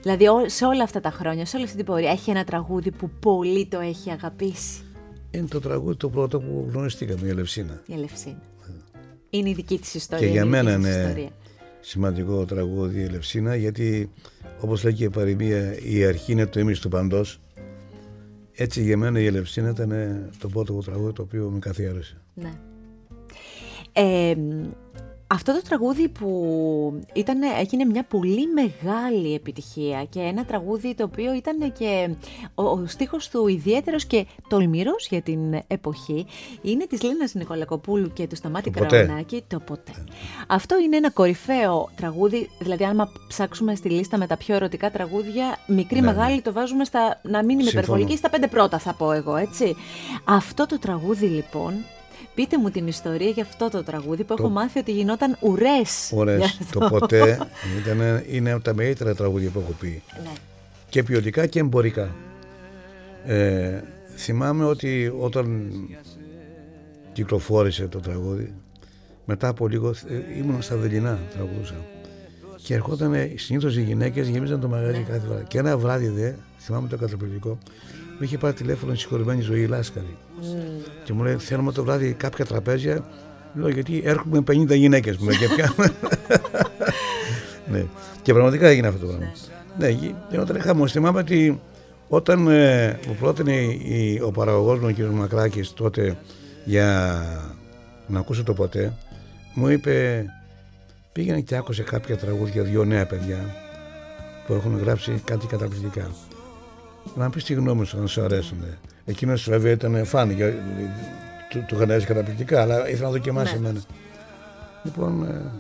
[0.04, 3.10] Δηλαδή σε όλα αυτά τα χρόνια, σε όλη αυτή την πορεία, έχει ένα τραγούδι που
[3.20, 4.84] πολύ το έχει αγαπήσει.
[5.32, 7.82] Είναι το τραγούδι το πρώτο που γνωριστήκαμε, η Ελευσίνα.
[7.86, 8.42] Η Ελευσίνα.
[9.30, 10.26] Είναι η δική της ιστορία.
[10.26, 11.32] Και για μένα είναι
[11.80, 14.10] σημαντικό τραγούδι η Ελευσίνα, γιατί
[14.60, 17.40] όπως λέει και η παροιμία, η αρχή είναι το ίμιση του παντός.
[18.54, 19.92] Έτσι για μένα η Ελευσίνα ήταν
[20.40, 22.22] το πρώτο τραγούδι το οποίο με καθιέρωσε.
[22.34, 22.54] Ναι.
[23.92, 24.36] Ε,
[25.34, 26.30] αυτό το τραγούδι που
[27.14, 32.10] ήταν, έγινε μια πολύ μεγάλη επιτυχία και ένα τραγούδι το οποίο ήταν και
[32.56, 36.26] ο, ο στίχος του ιδιαίτερος και τολμηρός για την εποχή
[36.62, 39.92] είναι της Λίνας Νικολακοπούλου και του Σταμάτη Καραγωνάκη το ποτέ.
[40.48, 45.58] Αυτό είναι ένα κορυφαίο τραγούδι, δηλαδή αν ψάξουμε στη λίστα με τα πιο ερωτικά τραγούδια,
[45.68, 46.14] μικρή ναι, ναι.
[46.14, 49.76] μεγάλη το βάζουμε στα, να μην είμαι υπερβολική, στα πέντε πρώτα θα πω εγώ, έτσι.
[50.24, 51.74] Αυτό το τραγούδι λοιπόν
[52.36, 56.12] Πείτε μου την ιστορία για αυτό το τραγούδι που έχω μάθει ότι γινόταν ουρές.
[56.16, 56.60] Ουρές.
[56.72, 57.40] Το ποτέ
[57.80, 60.02] ήταν, είναι από τα μεγαλύτερα τραγούδια που έχω πει.
[60.24, 60.32] Ναι.
[60.90, 62.16] Και ποιοτικά και εμπορικά.
[63.26, 63.82] Ε,
[64.16, 65.72] θυμάμαι ότι όταν
[67.14, 68.54] κυκλοφόρησε το τραγούδι,
[69.26, 71.76] μετά από λίγο ε, ήμουν στα Δελινά τραγουδούσα.
[72.56, 75.04] Και ερχόταν συνήθως οι γυναίκες γεμίζαν το μαγαζί ναι.
[75.04, 75.44] κάθε φορά.
[75.48, 77.58] Και ένα βράδυ δε, θυμάμαι το καταπληκτικό,
[78.24, 80.18] μου είχε πάρει τηλέφωνο η συγχωρημένη ζωή Λάσκαρη.
[80.42, 80.90] Mm.
[81.04, 83.06] Και μου λέει: Θέλουμε το βράδυ κάποια τραπέζια.
[83.54, 85.74] Λέω: Γιατί έρχομαι 50 γυναίκες μου και πια.
[87.72, 87.86] ναι.
[88.22, 89.32] Και πραγματικά έγινε αυτό το πράγμα.
[89.78, 90.88] ναι, γινόταν χαμό.
[90.88, 91.62] Θυμάμαι ότι
[92.08, 95.14] όταν ε, μου πρότεινε η, ο παραγωγός μου, ο κ.
[95.14, 96.18] Μακράκης, τότε
[96.66, 97.20] για
[98.08, 98.94] να ακούσω το ποτέ,
[99.54, 100.26] μου είπε:
[101.12, 103.56] Πήγαινε και άκουσε κάποια τραγούδια, δύο νέα παιδιά
[104.48, 106.10] που έχουν γράψει κάτι καταπληκτικά.
[107.16, 108.58] Να πεις τη γνώμη σου, αν σου αρέσουν.
[109.06, 110.38] Εκείνος βέβαια ήταν φαν,
[111.50, 113.60] του, του είχαν καταπληκτικά, αλλά ήθελα να δοκιμάσει ναι.
[113.60, 113.82] εμένα.
[114.84, 115.52] Λοιπόν, ε,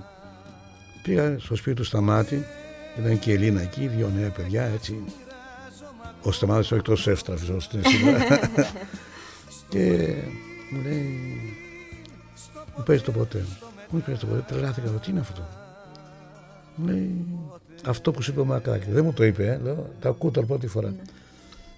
[1.03, 2.45] πήγα στο σπίτι του Σταμάτη,
[2.99, 5.03] ήταν και η Ελίνα εκεί, δύο νέα παιδιά, έτσι.
[6.21, 8.23] Ο Σταμάτης όχι τόσο εύστραφος όσο είναι σήμερα.
[9.69, 10.13] και
[10.71, 11.19] μου λέει,
[12.77, 13.45] μου παίζει το ποτέ.
[13.89, 15.47] Μου παίζει το ποτέ, τρελάθηκα, τι είναι αυτό;
[16.75, 17.25] Μου λέει,
[17.85, 18.91] αυτό που σου είπε ο Μακάκη.
[18.91, 20.93] Δεν μου το είπε, ε, λέω, τα ακούω τώρα πρώτη φορά.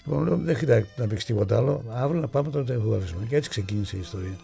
[0.06, 0.14] Ναι.
[0.14, 1.84] Λοιπόν, λέω, δεν χρειάζεται να πει τίποτα άλλο.
[1.94, 3.26] Αύριο να πάμε τώρα το ηχογραφήσουμε.
[3.30, 4.38] Και έτσι ξεκίνησε η ιστορία.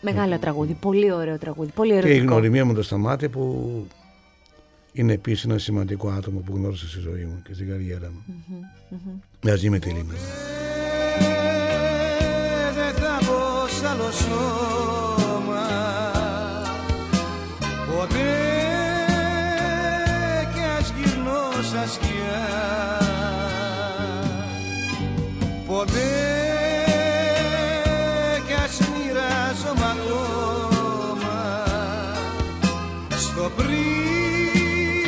[0.00, 1.70] Μεγάλο τραγούδι, πολύ ωραίο τραγούδι.
[1.74, 3.86] Πολύ ωραίο και η γνωριμία μου το σταμάτη που
[4.92, 8.24] είναι επίσης ένα σημαντικό άτομο που γνώρισα στη ζωή μου και στην καριέρα μου.
[8.28, 10.14] Mm-hmm, Μαζί με τη Λίνα.
[33.56, 35.02] Πριν,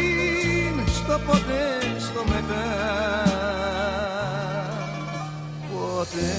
[0.87, 1.65] στο ποτέ,
[1.99, 2.65] στο μετά
[5.73, 6.33] Ποτέ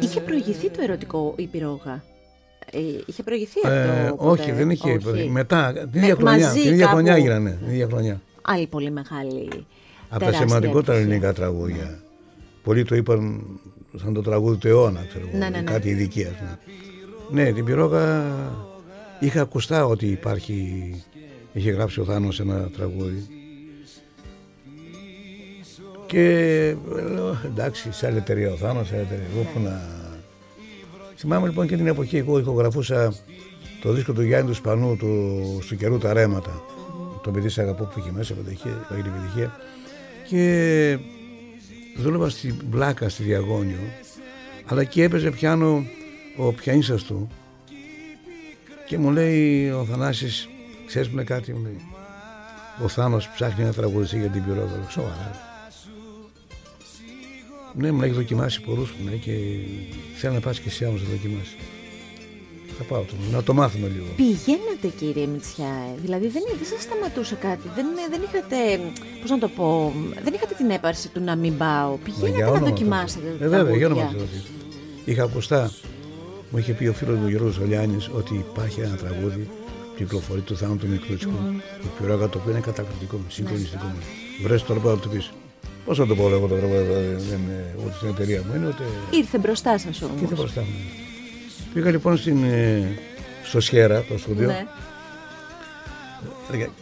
[0.00, 2.02] Είχε προηγηθεί το ερωτικό η πυρόγα.
[2.70, 3.70] Ε, είχε προηγηθεί αυτό.
[3.70, 4.98] Ε, όχι, δεν είχε.
[5.06, 5.28] Όχι.
[5.30, 6.52] Μετά, την ίδια χρονιά.
[6.52, 7.58] Την ίδια χρονιά γίνανε.
[7.64, 8.20] Την ίδια χρονιά.
[8.42, 9.48] Άλλη πολύ μεγάλη.
[10.08, 11.98] Από τα σημαντικότερα ελληνικά τραγούδια.
[12.62, 13.42] Πολλοί το είπαν
[13.96, 15.62] σαν το τραγούδι του αιώνα, ξέρω ναι, ναι, ναι.
[15.62, 16.58] κάτι ειδικία.
[17.30, 17.42] Ναι.
[17.42, 18.24] ναι, την πυρόγα
[19.20, 20.94] είχα ακουστά ότι υπάρχει,
[21.52, 23.26] είχε γράψει ο Θάνος ένα τραγούδι.
[26.06, 26.22] Και
[27.12, 29.26] λέω εντάξει, σε άλλη εταιρεία ο Θάνος, σε άλλη εταιρεία.
[29.34, 29.96] Εγώ που να...
[31.16, 33.14] Θυμάμαι λοιπόν και την εποχή εγώ ηχογραφούσα
[33.82, 36.62] το δίσκο του Γιάννη του Σπανού του, του καιρού τα ρέματα
[37.22, 39.56] το παιδί σε αγαπώ που είχε μέσα, πετυχία, πετυχία
[40.28, 40.98] και
[41.96, 43.78] δούλευα στην Πλάκα στη Διαγώνιο
[44.64, 45.84] αλλά και έπαιζε πιάνο
[46.36, 47.28] ο πιανίστας του
[48.88, 50.48] και μου λέει ο Θανάσης
[50.86, 51.80] ξέρεις μου κάτι μου λέει
[52.84, 55.30] ο Θάνος ψάχνει να τραγουδιστεί για την πυρόβολο σοβαρά
[57.74, 59.32] ναι μου έχει δοκιμάσει πολλούς ναι, και
[60.16, 61.56] θέλω να πας και εσύ όμως να δοκιμάσεις
[62.78, 64.06] θα πάω το, να το μάθουμε λίγο.
[64.16, 66.00] Πηγαίνατε κύριε Μητσιά, ε.
[66.00, 68.56] δηλαδή δεν, δεν σας σταματούσε κάτι, δεν, δεν είχατε,
[69.20, 71.96] πώς να το πω, δεν είχατε την έπαρση του να μην πάω.
[72.04, 73.36] Πηγαίνατε να δοκιμάσετε.
[73.40, 74.14] Ε, βέβαια, για όνομα
[75.04, 75.72] Είχα ακουστά,
[76.50, 80.56] μου είχε πει ο φίλος μου Γιώργος Ολιάνης ότι υπάρχει ένα τραγούδι που κυκλοφορεί του
[80.56, 81.80] Θάνου του Μικρούτσικου, mm-hmm.
[81.82, 83.84] το πυρόγα το οποίο είναι καταπληκτικό, συγκλονιστικό.
[83.84, 84.44] Ναι.
[84.46, 85.32] Βρες τώρα πάνω το πεις.
[85.84, 86.82] Πώς θα το πω εγώ το τραγούδι,
[87.30, 88.82] δεν είναι ούτε στην εταιρεία μου, είναι ούτε.
[89.10, 90.20] Ήρθε μπροστά σας όμως.
[90.20, 90.66] Ήρθε μπροστά μου.
[91.74, 92.98] Πήγα λοιπόν στην, ε,
[93.44, 94.46] στο Σιέρα, το στούντιο.
[94.46, 94.66] Ναι.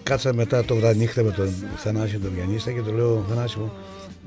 [0.02, 3.72] Κάτσα μετά το βράδυ νύχτα με τον Θανάσιο τον πιανίστα και το λέω Θανάσιο μου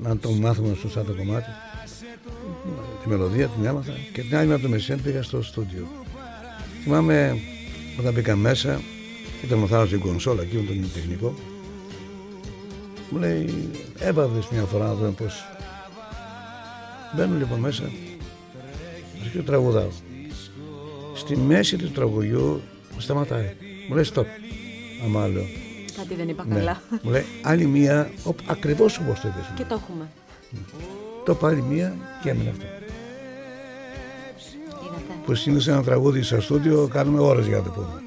[0.02, 1.50] να το μάθουμε σωστά το κομμάτι.
[3.02, 5.86] Τη μελωδία την έμαθα και την άλλη μέρα το μεσαίρι πήγα στο στούντιο.
[6.82, 7.38] Θυμάμαι
[7.98, 8.80] όταν μπήκα μέσα,
[9.44, 11.34] ήταν ο Θάνος στην κονσόλα εκεί με τον τεχνικό.
[13.10, 15.44] Μου λέει, έπαυδες μια φορά να δούμε πώς.
[17.16, 17.90] Μπαίνω λοιπόν μέσα
[19.32, 19.88] και τραγουδάω
[21.20, 22.60] στη μέση του τραγουδιού
[22.94, 23.54] μου σταματάει.
[23.88, 24.24] Μου λέει stop.
[25.04, 25.44] Αμά λέω.
[25.96, 26.54] Κάτι δεν είπα ναι.
[26.54, 26.82] καλά.
[27.02, 28.10] Μου λέει άλλη μία,
[28.46, 29.52] ακριβώς όπως το είπες.
[29.54, 30.08] Και το έχουμε.
[31.24, 32.64] Το είπα άλλη μία και έμεινε αυτό.
[35.30, 38.02] Που είναι σε ένα τραγούδι στο στούντιο, κάνουμε ώρες για να το πούμε.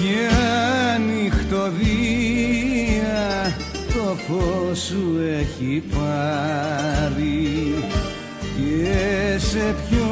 [0.00, 1.96] Για νυχτοδία
[3.94, 7.74] το φως σου έχει πάρει
[8.56, 10.10] και σε ποιο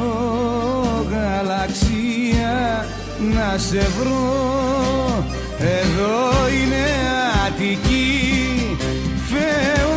[1.11, 2.85] γαλαξία
[3.33, 5.25] να σε βρω
[5.59, 6.85] εδώ είναι
[7.47, 8.77] Αττική
[9.29, 9.90] Φεόντα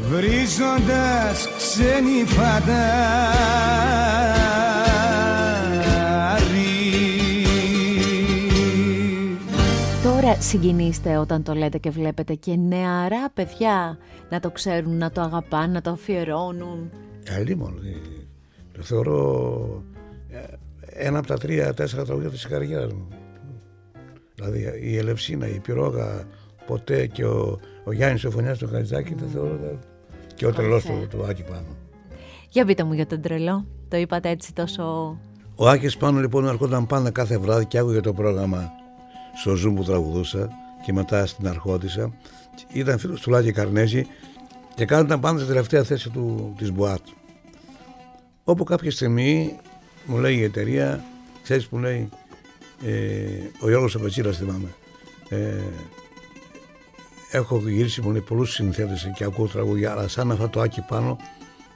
[0.00, 2.72] βρίζοντας ξένοι φαντάρι
[10.02, 13.98] Τώρα συγκινήστε όταν το λέτε και βλέπετε και νεαρά παιδιά
[14.30, 16.90] να το ξέρουν, να το αγαπάνε, να το αφιερώνουν.
[17.24, 17.76] Καλή μόνο.
[18.72, 19.82] Το θεωρώ
[20.30, 20.38] ε,
[21.06, 23.08] ένα από τα τρία-τέσσερα τραγούδια της καριέρας μου.
[24.34, 26.26] Δηλαδή η Ελευσίνα, η Πυρόγα,
[26.66, 29.24] ποτέ και ο, ο Γιάννης ο Φωνιάς του Χαριτζάκη, mm.
[29.32, 29.78] θεωρώ
[30.34, 31.76] και ο τρελός του, του Άκη πάνω.
[32.48, 33.66] Για πείτε μου για τον τρελό.
[33.88, 34.82] Το είπατε έτσι τόσο.
[35.54, 38.70] Ο Άκης πάνω λοιπόν ερχόταν πάντα κάθε βράδυ και άκουγε το πρόγραμμα
[39.34, 40.48] στο Zoom που τραγουδούσα
[40.84, 42.12] και μετά στην Αρχότησα
[42.72, 44.06] Ήταν φίλος του Λάκη Καρνέζη
[44.74, 47.00] και κάνονταν πάντα στη τελευταία θέση του, της Μπουάτ.
[48.44, 49.58] Όπου κάποια στιγμή
[50.06, 51.04] μου λέει η εταιρεία,
[51.42, 52.08] ξέρεις που λέει,
[52.84, 52.90] ε,
[53.60, 54.68] ο Γιώργος Απετσίρας θυμάμαι,
[55.28, 55.54] ε,
[57.32, 61.16] έχω γυρίσει μου λέει πολλούς συνθέτες και ακούω τραγούδια, αλλά σαν αυτό το Άκη πάνω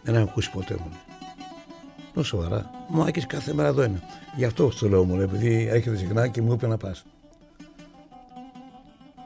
[0.03, 0.91] δεν έχω ακούσει ποτέ μου.
[2.15, 2.71] Το σοβαρά.
[2.89, 4.03] Μου Άκης κάθε μέρα εδώ είναι.
[4.37, 7.05] Γι' αυτό το λέω μου, επειδή έρχεται συχνά και μου είπε να πας.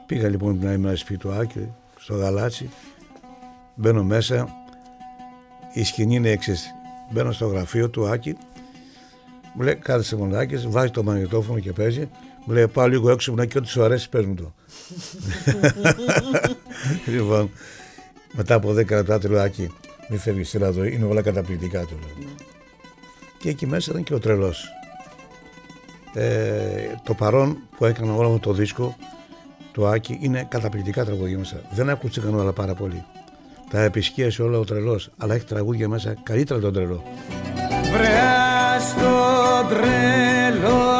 [0.05, 1.67] Πήγα λοιπόν να είμαι σπίτι του Άκη,
[1.99, 2.69] στο γαλάτσι,
[3.75, 4.47] μπαίνω μέσα,
[5.73, 6.71] η σκηνή είναι εξής.
[7.11, 8.37] Μπαίνω στο γραφείο του Άκη,
[9.53, 12.09] μου λέει κάθεσε μονάκι, βάζει το μαγνητόφωνο και παίζει.
[12.45, 14.53] Μου λέει πάω λίγο έξω μου και ό,τι σου αρέσει πες μου το.
[17.05, 17.49] Λοιπόν,
[18.31, 19.71] μετά από 10 λεπτά του λέω Άκη,
[20.09, 22.29] μη φεύγεις στην εδώ, είναι όλα καταπληκτικά του λέω.
[23.39, 24.69] Και εκεί μέσα ήταν και ο τρελός.
[26.13, 28.95] Ε, το παρόν που έκανα όλο το δίσκο
[29.71, 31.61] του Άκη είναι καταπληκτικά τραγούδια μέσα.
[31.71, 33.03] Δεν ακούστηκαν όλα πάρα πολύ.
[33.69, 37.03] Τα επισκίασε όλα ο τρελός, αλλά έχει τραγούδια μέσα καλύτερα τον τρελό.
[37.91, 39.09] Βρέα στο
[39.69, 40.90] τρελό,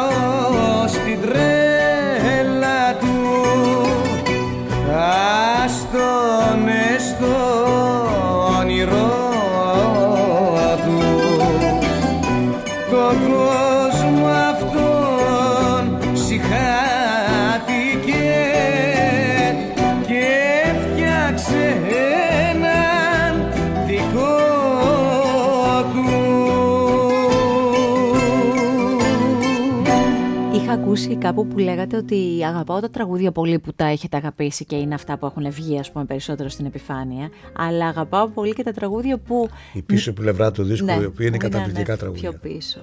[30.92, 34.94] ακούσει κάπου που λέγατε ότι αγαπάω τα τραγούδια πολύ που τα έχετε αγαπήσει και είναι
[34.94, 39.18] αυτά που έχουν βγει ας πούμε περισσότερο στην επιφάνεια αλλά αγαπάω πολύ και τα τραγούδια
[39.18, 39.48] που...
[39.72, 42.30] Η πίσω πλευρά του δίσκου, Ναι, η οποία είναι που καταπληκτικά ναι, τραγούδια.
[42.30, 42.80] Πιο πίσω.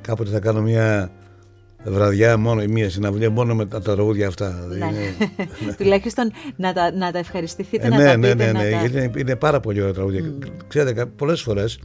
[0.00, 1.10] Κάποτε θα κάνω μια
[1.84, 4.66] βραδιά μόνο, ή μια συναυλία μόνο με τα τραγούδια αυτά.
[4.68, 4.76] Ναι.
[4.76, 8.44] Είναι- Τουλάχιστον να τα, να τα ευχαριστηθείτε, Ε, να ναι, τα ναι, πείτε.
[8.44, 8.70] ναι, να ναι.
[8.70, 8.84] τα...
[8.84, 10.32] Είναι, είναι πάρα πολύ ωραία τραγούδια.
[10.68, 11.78] Ξέρετε, πολλές φορές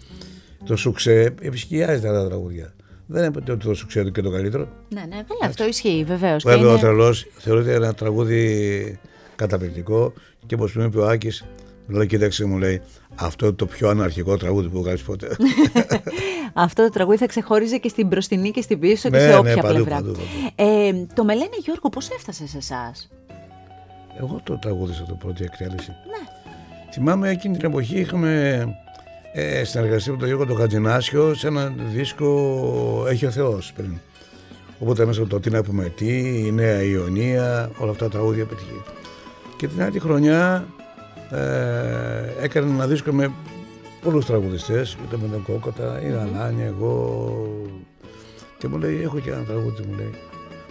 [0.65, 2.74] το σουξέ επισκιάζει τα άλλα τραγούδια.
[3.12, 4.67] Δεν είναι ότι το σουξέ είναι και το καλύτερο.
[4.89, 6.43] Ναι, ναι, καλά, αυτό ισχύει βεβαίως.
[6.43, 9.00] Βέβαια, ο τρελός θεωρείται ένα τραγούδι
[9.36, 10.13] καταπληκτικό
[10.45, 11.45] και όπως μου είπε ο Άκης,
[11.88, 12.82] μου λέει: Κοίταξε, μου λέει,
[13.15, 15.28] αυτό είναι το πιο αναρχικό τραγούδι που βγάζει ποτέ.
[16.54, 19.36] Αυτό το τραγούδι θα ξεχώριζε και στην μπροστινή και στην πίσω και Ναι, σε ναι,
[19.38, 19.95] όποια παντού, πλευρά.
[19.95, 20.15] παντού,
[20.56, 23.10] Ε, το με λένε Γιώργο, πώς έφτασε σε εσάς;
[24.19, 25.89] Εγώ το τραγούδισα το πρώτη εκτέλεση.
[25.91, 26.28] Ναι.
[26.91, 28.63] Θυμάμαι εκείνη την εποχή είχαμε
[29.33, 33.99] ε, συνεργαστεί με τον Γιώργο τον Χατζηνάσιο σε ένα δίσκο Έχει ο Θεός πριν.
[34.79, 38.45] Οπότε μέσα από το Τι να πούμε τι, η Νέα Ιωνία, όλα αυτά τα τραγούδια
[38.45, 38.81] πετυχεί.
[39.57, 40.67] Και την άλλη χρονιά
[41.29, 43.31] ε, έκανε ένα δίσκο με
[44.01, 47.33] πολλούς τραγουδιστές, είτε με τον Κόκοτα, η Αλάνια, εγώ.
[48.57, 50.13] Και μου λέει, έχω και ένα τραγούδι, μου λέει,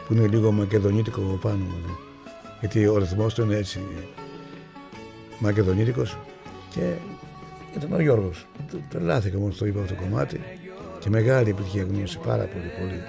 [0.06, 1.76] που είναι λίγο μακεδονίτικο από πάνω μου.
[1.86, 1.96] λέει.
[2.60, 3.80] Γιατί ο ρυθμός του είναι έτσι
[5.38, 6.16] μακεδονίτικος
[6.74, 6.92] και
[7.86, 8.46] ήταν ο Γιώργος.
[8.70, 10.40] Του- Τρελάθηκα μόνο στο είπα αυτό το κομμάτι
[10.98, 13.00] και μεγάλη επιτυχία γνώρισε πάρα πολύ πολύ.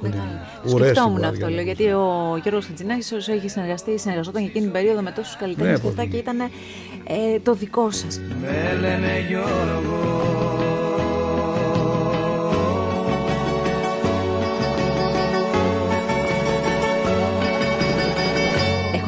[0.00, 1.66] Πολύ ουρές στην Σκεφτόμουν πορεία, αυτό, λέω, νομίζω.
[1.66, 5.72] γιατί ο Γιώργος Χατζηνάκης όσο έχει συνεργαστεί, συνεργαζόταν και εκείνη την περίοδο με τόσους καλλιτέχνες
[5.76, 6.10] Ναι, και αυτά πολύ.
[6.12, 8.20] και ήταν ε, το δικό σας.
[8.40, 10.33] Με λένε Γιώργο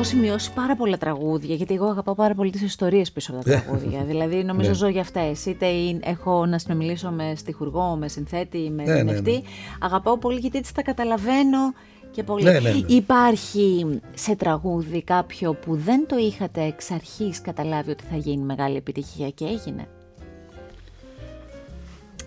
[0.06, 3.60] σημειώσει πάρα πολλά τραγούδια, γιατί εγώ αγαπάω πάρα πολύ τις ιστορίες πίσω από τα Ναι.
[3.60, 4.04] τραγούδια.
[4.04, 4.74] δηλαδή, νομίζω Ναι.
[4.74, 5.46] ζω για αυτές.
[5.46, 9.30] Είτε είναι- έχω να συνομιλήσω με στιχουργό, με συνθέτη, με Ναι, ναι, ερμηνευτή.
[9.32, 9.40] ναι.
[9.80, 11.58] Αγαπάω πολύ γιατί έτσι τα καταλαβαίνω
[12.10, 12.44] και πολύ.
[12.44, 12.82] Ναι, ναι, ναι.
[12.86, 18.76] Υπάρχει σε τραγούδι κάποιο που δεν το είχατε εξ αρχής καταλάβει ότι θα γίνει μεγάλη
[18.76, 19.86] επιτυχία και έγινε;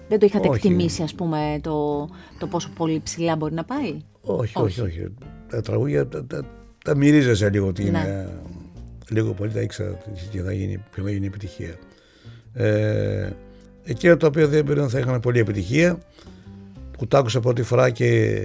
[0.09, 0.55] Δεν το είχατε Όχι.
[0.57, 2.07] εκτιμήσει, ας πούμε, το,
[2.39, 5.07] το πόσο πολύ ψηλά μπορεί να πάει; Όχι, όχι, όχι.
[5.49, 6.45] Τα τραγούδια τα, τα,
[6.89, 7.87] τα μυρίζεσαι λίγο ότι Ναι.
[7.89, 8.29] είναι.
[9.09, 9.97] Λίγο πολύ τα ήξερα
[10.31, 11.75] και θα γίνει, ποιο θα γίνει επιτυχία.
[12.53, 13.29] Ε,
[13.83, 15.97] εκείνο το οποίο δεν περίμενα θα είχαν πολύ επιτυχία
[16.97, 18.41] που το άκουσα πρώτη φορά και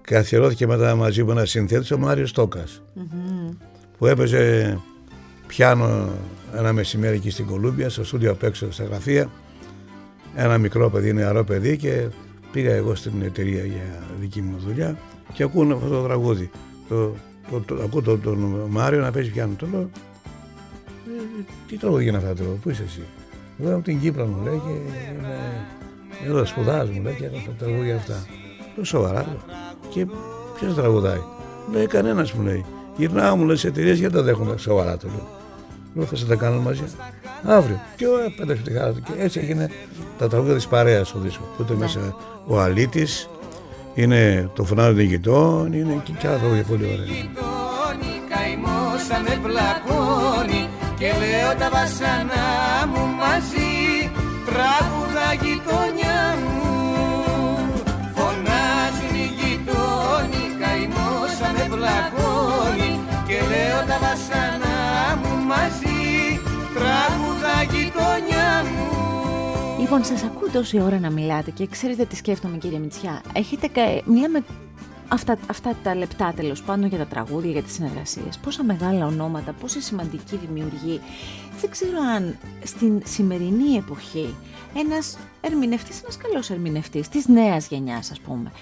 [0.00, 2.82] καθιερώθηκε μετά μαζί μου ένα συνθέτης ο Μάριος Τόκας
[3.98, 4.78] που έπαιζε
[5.46, 6.08] πιάνο
[6.56, 9.30] ένα μεσημέρι εκεί στην Κολούμπια στο στούντιο απ' έξω στα γραφεία
[10.36, 12.06] ένα μικρό παιδί, νεαρό παιδί και
[12.52, 14.98] πήγα εγώ στην εταιρεία για δική μου δουλειά
[15.32, 16.50] και ακούω αυτό το τραγούδι.
[16.88, 17.14] Το,
[17.50, 19.54] το, το, ακούω τον, τον Μάριο να παίζει πιάνο.
[19.58, 23.02] Το λέω, «Ε, τι τραγούδι είναι αυτά, το λέω, πού είσαι εσύ;
[23.58, 25.66] Εγώ είμαι από την Κύπρο μου λέει και είμαι
[26.26, 28.26] εδώ σπουδάζω μου λέει και έκανα τα τραγούδια αυτά.
[28.76, 29.40] Το σοβαρά λέω.
[29.88, 30.06] Και
[30.58, 31.20] ποιος τραγουδάει;
[31.72, 32.64] Λέει κανένας μου λέει.
[32.96, 35.28] Γυρνάω μου λέει σε εταιρείες γιατί τα δέχονται σοβαρά το λέω.
[35.94, 36.82] Λέω θα σε τα κάνω μαζί.
[37.42, 37.80] Αύριο.
[37.96, 39.02] Και ο πέταξε τη χαρά του.
[39.02, 39.70] Και έτσι έγινε
[40.18, 41.44] τα τραγούδια της παρέας στο δίσκο.
[41.56, 43.28] Που ήταν μέσα ο Αλήτης,
[43.94, 46.96] είναι το φωνάριο των γητών, είναι και, και άλλα τραγούδια πολύ ωραία.
[46.96, 50.62] Γειτόνι καημός όσα με πλακώνει
[50.98, 52.48] και λέω τα βασανά
[52.90, 53.76] μου μαζί.
[54.48, 56.70] Τραγουδά γειτονιά μου.
[58.16, 62.92] Φωνάζουν οι γειτόνι καημό όσα με πλακώνει
[63.28, 64.78] και λέω τα βασανά
[65.20, 66.00] μου μαζί.
[66.76, 68.87] Τραγουδά γειτονιά μου
[69.90, 73.22] Λοιπόν, σας ακούω τόση ώρα να μιλάτε και ξέρετε τι σκέφτομαι κύριε Μητσιά.
[73.32, 73.70] Έχετε
[74.04, 74.44] μια με
[75.08, 78.38] αυτά, αυτά τα λεπτά τέλος πάντων για τα τραγούδια, για τις συνεργασίες.
[78.38, 81.00] Πόσα μεγάλα ονόματα, πόση σημαντική δημιουργή.
[81.60, 84.34] Δεν ξέρω αν στην σημερινή εποχή
[84.76, 88.52] ένας ερμηνευτής, ένας καλός ερμηνευτής της νέας γενιάς ας πούμε,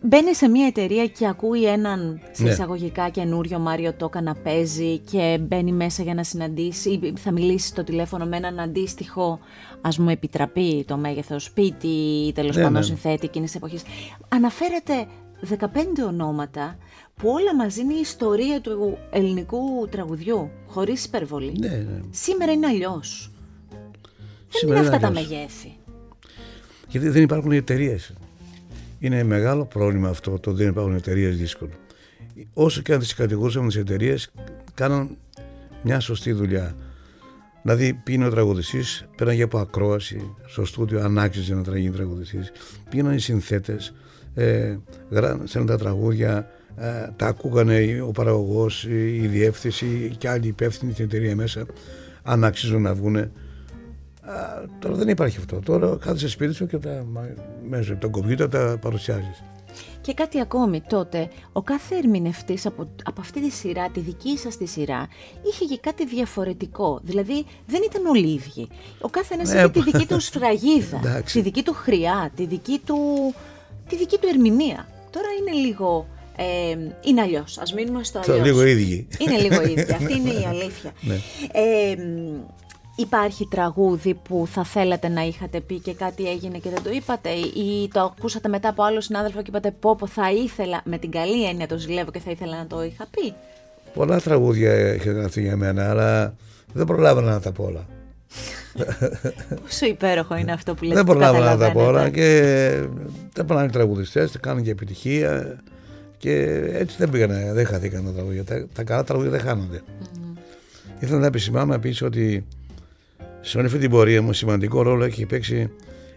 [0.00, 2.50] μπαίνει σε μια εταιρεία και ακούει έναν σε ναι.
[2.50, 7.66] εισαγωγικά καινούριο Μάριο Τόκα να παίζει και μπαίνει μέσα για να συναντήσει ή θα μιλήσει
[7.66, 9.38] στο τηλέφωνο με έναν αντίστοιχο
[9.80, 11.88] ας μου επιτραπεί το μέγεθος σπίτι
[12.26, 12.86] ή τέλος ναι, πάντων ναι.
[12.86, 13.82] συνθέτη εκείνης της εποχής.
[14.28, 15.06] Αναφέρεται
[15.48, 15.66] 15
[16.06, 16.78] ονόματα
[17.14, 21.56] που όλα μαζί είναι η ιστορία του ελληνικού τραγουδιού, χωρίς υπερβολή.
[21.58, 22.00] Ναι, ναι.
[22.10, 23.32] Σήμερα είναι αλλιώς.
[24.50, 25.76] Δεν είναι αυτά τα μεγέθη.
[26.88, 28.12] Γιατί δεν υπάρχουν εταιρείες.
[29.02, 31.70] Είναι μεγάλο πρόβλημα αυτό το δεν υπάρχουν εταιρείες δύσκολο.
[32.52, 34.30] Όσο και αν τις κατηγορούσαμε τις εταιρείες,
[34.74, 35.16] κάναν
[35.82, 36.76] μια σωστή δουλειά.
[37.62, 42.52] Δηλαδή πήγαινε ο τραγουδιστής, πέραν από ακρόαση στο στούντιο, αν άξιζε να γίνει τραγουδιστής.
[42.90, 43.94] Πήγαιναν οι συνθέτες,
[44.34, 44.76] ε,
[45.66, 51.66] τα τραγούδια, ε, τα ακούγανε ο παραγωγός, η διεύθυνση και άλλοι υπεύθυνοι στην εταιρεία μέσα,
[52.22, 53.30] αν αξίζουν να βγουν.
[54.78, 55.60] Τώρα δεν υπάρχει αυτό.
[55.64, 57.06] Τώρα κάθεσαι σπίτι σου και τα,
[57.68, 59.42] μέσα από τον κομπιούτερ τα παρουσιάζεις.
[60.00, 64.56] Και κάτι ακόμη, τότε ο κάθε ερμηνευτής από, από αυτή τη σειρά, τη δική σας
[64.56, 65.08] τη σειρά,
[65.42, 67.00] είχε και κάτι διαφορετικό.
[67.02, 68.68] Δηλαδή δεν ήταν όλοι ίδιοι.
[69.00, 72.80] Ο κάθε ένα ναι, είχε τη δική του σφραγίδα, τη δική του χρειά, τη δική
[72.86, 72.98] του,
[73.88, 74.88] τη δική του ερμηνεία.
[75.10, 76.06] Τώρα είναι λίγο.
[76.36, 77.58] Ε, είναι αλλιώς.
[77.58, 78.46] Α μείνουμε στο αλλιώς.
[78.46, 79.08] Λίγο ίδιοι.
[79.18, 79.92] Είναι λίγο ίδιοι.
[79.98, 80.92] Αυτή είναι η αλήθεια.
[81.00, 81.14] Ναι.
[81.52, 81.96] Ε,
[83.00, 87.28] Υπάρχει τραγούδι που θα θέλατε να είχατε πει και κάτι έγινε και δεν το είπατε
[87.30, 91.10] ή το ακούσατε μετά από άλλο συνάδελφο και είπατε πω πω θα ήθελα, με την
[91.10, 93.34] καλή έννοια το ζηλεύω και θα ήθελα να το είχα πει.
[93.94, 96.34] Πολλά τραγούδια είχε γραφτεί για μένα, αλλά
[96.72, 97.86] δεν προλάβαινα να τα πω όλα.
[99.62, 100.96] Πόσο υπέροχο είναι αυτό που λέτε.
[100.96, 102.28] Δεν προλάβαινα να τα πω όλα και
[103.32, 105.60] δεν πάνε οι τραγουδιστές, κάνουν και επιτυχία
[106.18, 108.44] και έτσι δεν πήγανε, δεν χαθήκαν τα τραγούδια.
[108.44, 109.80] Τα, τα καλά τραγούδια δεν χάνονται.
[109.80, 110.38] Mm.
[111.00, 112.46] Ήθελα να επισημάνω επίσης ότι
[113.40, 115.70] σε όλη αυτή την πορεία μου σημαντικό ρόλο έχει παίξει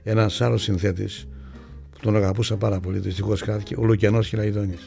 [0.04, 1.28] ένας άλλος συνθέτης
[1.92, 3.00] που τον αγαπούσα πάρα πολύ.
[3.00, 4.78] Δυστυχώ χάθηκε, ο Λουκιανός Χιλαϊδόνη.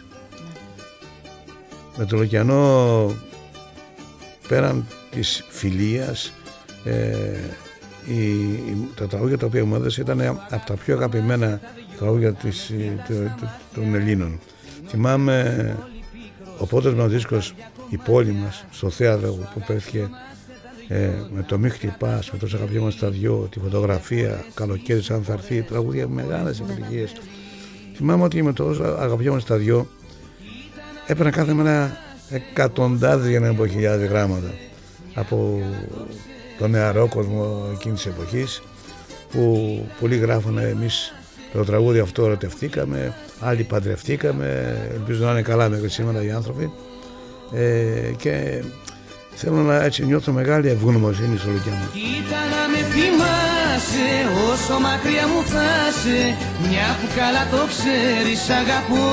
[1.96, 3.12] Με τον Λουκιανό
[4.48, 6.32] πέραν της φιλίας,
[6.84, 7.38] ε,
[8.94, 10.20] τα τραγούδια τα οποία μου έδωσε ήταν
[10.50, 11.60] από τα πιο αγαπημένα
[11.98, 12.72] τραγούδια της,
[13.74, 14.38] των Ελλήνων.
[14.88, 15.76] Θυμάμαι
[16.58, 17.54] ο πρώτος μας δίσκος
[17.88, 20.08] «Η πόλη μας» στο θέατρο που πέφτει
[20.88, 25.32] ε, με το μη χτυπάς, με το αγαπιόμαστε τα δυο, τη φωτογραφία, καλοκαίρι σαν θα
[25.32, 27.12] έρθει, τραγούδια μεγάλες επιτυχίες.
[27.94, 29.86] Θυμάμαι ότι με το αγαπιόμαστε τα δυο
[31.06, 31.96] έπαιρνα κάθε μέρα
[32.30, 34.54] εκατοντάδες για να πω χιλιάδες γράμματα
[35.14, 35.60] από
[36.58, 38.62] τον νεαρό κόσμο εκείνης της εποχής
[39.30, 41.12] που πολλοί γράφανε εμείς
[41.52, 46.72] το τραγούδι αυτό ερωτευτήκαμε, άλλοι παντρευτήκαμε, ελπίζω να είναι καλά μέχρι σήμερα οι άνθρωποι.
[47.52, 48.62] Ε, και
[49.38, 51.86] Θέλω να έτσι νιώθω μεγάλη ευγνωμοσύνη στο Λουκιάνο.
[51.92, 54.08] Κοίτα να με θυμάσαι
[54.50, 56.20] όσο μακριά μου φτάσαι
[56.66, 59.08] Μια που καλά το ξέρεις αγαπώ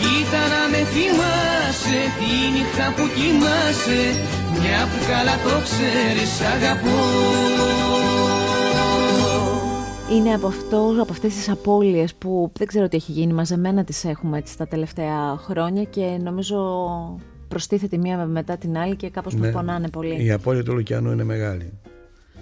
[0.00, 4.00] Κοίτα να με θυμάσαι τη νύχτα που κοιμάσαι
[4.58, 7.00] Μια που καλά το ξέρεις αγαπώ
[10.10, 14.04] είναι από, αυτό, από αυτές τις απώλειες που δεν ξέρω τι έχει γίνει, μαζεμένα τις
[14.04, 16.56] έχουμε έτσι τα τελευταία χρόνια και νομίζω
[17.48, 19.50] προστίθεται μία μετά την άλλη και κάπως ναι.
[19.50, 20.24] πονάνε πολύ.
[20.24, 21.72] Η απώλεια του Λουκιανού είναι μεγάλη.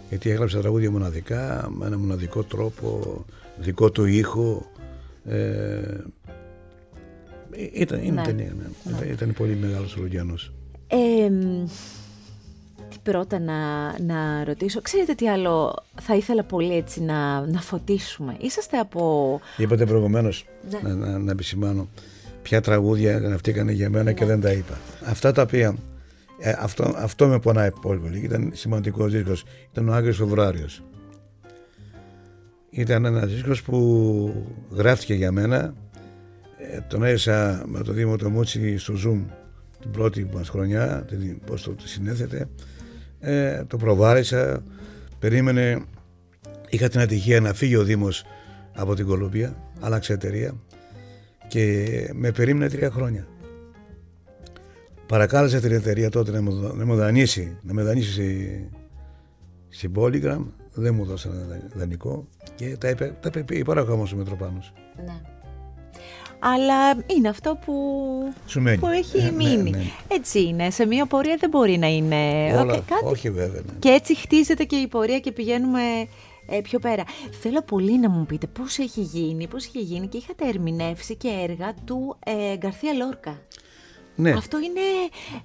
[0.09, 3.25] Γιατί έγραψε τραγούδια μοναδικά, με ένα μοναδικό τρόπο,
[3.57, 4.71] δικό του ήχο.
[5.25, 5.99] Ε,
[7.73, 8.23] ήταν, είναι ναι.
[8.23, 8.97] ταινία, ναι.
[9.01, 9.07] ναι.
[9.07, 10.53] Ήταν, πολύ μεγάλος ο Λουκιανός.
[10.87, 11.29] Ε,
[12.91, 13.55] τι πρώτα να,
[14.01, 14.81] να ρωτήσω.
[14.81, 18.37] Ξέρετε τι άλλο θα ήθελα πολύ έτσι να, να φωτίσουμε.
[18.41, 19.41] Είσαστε από...
[19.57, 20.79] Είπατε προηγουμένως, ναι.
[20.89, 21.89] να, να, να επισημάνω
[22.45, 24.79] ποια τραγούδια γραφτήκαν για μένα και δεν τα είπα.
[25.05, 25.77] Αυτά τα οποία.
[26.39, 28.19] Ε, αυτό, αυτό με πονάει πολύ πολύ.
[28.19, 29.45] Ήταν σημαντικός δίσκος.
[29.73, 30.83] Ήταν ο Άγιος Φεβρουάριος.
[32.71, 35.75] Ήταν ένας δίσκος που γράφτηκε για μένα.
[36.59, 39.23] Ε, τον έζησα με το Δήμο το Μούτσι στο Zoom
[39.81, 41.07] την πρώτη μας χρονιά,
[41.47, 42.49] πώς το συνέθετε.
[43.21, 44.63] Ε, το προβάρεσα,
[45.19, 45.83] περίμενε,
[46.69, 48.25] είχα την ατυχία να φύγει ο Δήμος
[48.75, 50.55] από την Κολομπία, άλλαξε εταιρεία
[51.49, 53.27] και με περίμενε τρία χρόνια.
[55.07, 58.69] Παρακάλεσε την εταιρεία τότε να μου, να μου δανείσει, να με δανείσει
[59.69, 60.45] στην Polygram.
[60.73, 64.73] Δεν μου δώσανε δανεικό και τα είπε, τα είπε υπάραχα ο Μητροπάνος.
[65.05, 65.21] Ναι
[66.47, 67.73] αλλά είναι αυτό που,
[68.81, 69.71] που έχει ε, ναι, μείνει.
[69.71, 69.83] Ναι.
[70.09, 70.71] Έτσι είναι.
[70.71, 72.51] Σε μία πορεία δεν μπορεί να είναι.
[72.61, 73.05] Όλα, κάτι...
[73.05, 73.61] Όχι, βέβαια.
[73.67, 73.79] Ναι.
[73.79, 75.81] Και έτσι χτίζεται και η πορεία και πηγαίνουμε
[76.47, 77.05] ε, πιο πέρα.
[77.41, 81.29] Θέλω πολύ να μου πείτε πώς έχει γίνει, πώς έχει γίνει και είχατε ερμηνεύσει και
[81.49, 83.39] έργα του ε, Γκαρθία Λόρκα.
[84.17, 84.31] Ναι.
[84.31, 84.81] Αυτό είναι.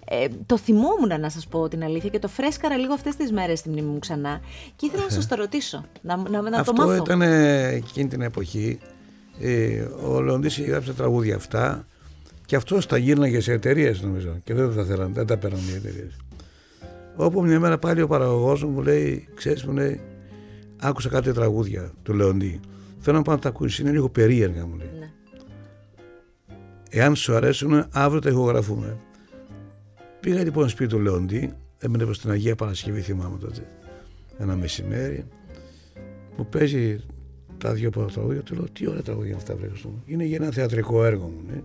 [0.06, 3.60] Ε, το θυμόμουν να σας πω την αλήθεια και το φρέσκαρα λίγο αυτές τις μέρες
[3.60, 4.42] στη μνήμη μου ξανά.
[4.76, 7.02] Και ήθελα να σας το ρωτήσω, να, να, να Αυτό το μάθω.
[7.02, 7.22] Αυτό ήταν
[7.72, 8.80] εκείνη την εποχή
[9.40, 11.86] ε, ο Λεοντής είχε γράψει τα τραγούδια αυτά
[12.46, 15.74] και αυτό τα γύρναγε σε εταιρείες νομίζω και δεν τα θέλαν, δεν τα παίρνουν οι
[15.76, 16.18] εταιρείες.
[17.16, 20.02] Όπου μια μέρα πάλι ο παραγωγός μου λέει, ξέρεις, μου λέει,
[20.80, 22.60] άκουσα κάτι τραγούδια του Λεοντή.
[23.00, 24.90] Θέλω να πάω να τα ακούσει, είναι λίγο περίεργα μου λέει.
[25.00, 25.12] Ναι.
[26.90, 28.98] Εάν σου αρέσουν, αύριο τα ηχογραφούμε.
[30.20, 33.68] Πήγα λοιπόν στο σπίτι του Λεοντή, έμενε στην Αγία Παρασκευή, θυμάμαι τότε,
[34.38, 35.26] ένα μεσημέρι,
[36.36, 37.00] που παίζει
[37.58, 40.04] τα δύο πρώτα τραγούδια του λέω τι ωραία τραγούδια αυτά βρέξω.
[40.06, 41.42] Είναι για ένα θεατρικό έργο μου.
[41.48, 41.62] Ναι.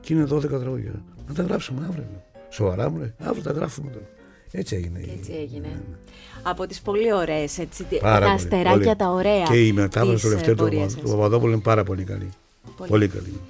[0.00, 1.04] Και είναι 12 τραγούδια.
[1.28, 2.06] Να τα γράψουμε αύριο.
[2.48, 4.08] Σοβαρά μου λέει, αύριο τα γράφουμε τώρα.
[4.56, 4.98] Έτσι έγινε.
[5.18, 5.66] Έτσι έγινε.
[5.66, 5.96] Ναι, ναι.
[6.42, 9.42] Από τις πολύ ωραίες, έτσι, τα αστεράκια τα ωραία.
[9.42, 10.56] Και η μετάφραση του Λευτέρου
[11.02, 12.28] του Παπαδόπουλου είναι πάρα πολύ καλή.
[12.76, 13.40] Πολύ, πολύ καλή.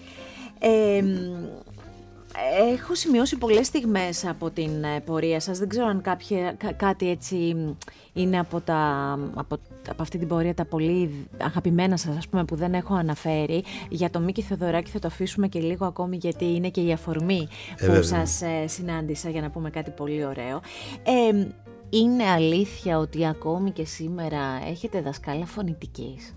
[0.59, 1.05] Ε,
[2.73, 5.59] Έχω σημειώσει πολλές στιγμές από την ε, πορεία σας.
[5.59, 7.57] Δεν ξέρω αν κάποια, κάτι έτσι
[8.13, 9.59] είναι από, τα, από,
[9.89, 13.65] από αυτή την πορεία τα πολύ αγαπημένα σας, ας πούμε, που δεν έχω αναφέρει.
[13.89, 17.49] Για το Μίκη Θεοδωράκη θα το αφήσουμε και λίγο ακόμη, γιατί είναι και η αφορμή
[17.79, 20.61] ε, που σας ε, συνάντησα για να πούμε κάτι πολύ ωραίο.
[21.03, 21.47] Ε,
[21.91, 24.39] είναι αλήθεια ότι ακόμη και σήμερα
[24.71, 26.35] έχετε δασκάλα φωνητικής;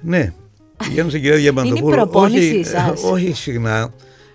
[0.00, 0.32] Ναι,
[0.76, 1.86] πηγαίνω στην κυρία Διαμαντοπούλου.
[1.86, 3.02] Είναι η προπόνησή όχι, σας.
[3.02, 3.92] όχι συχνά.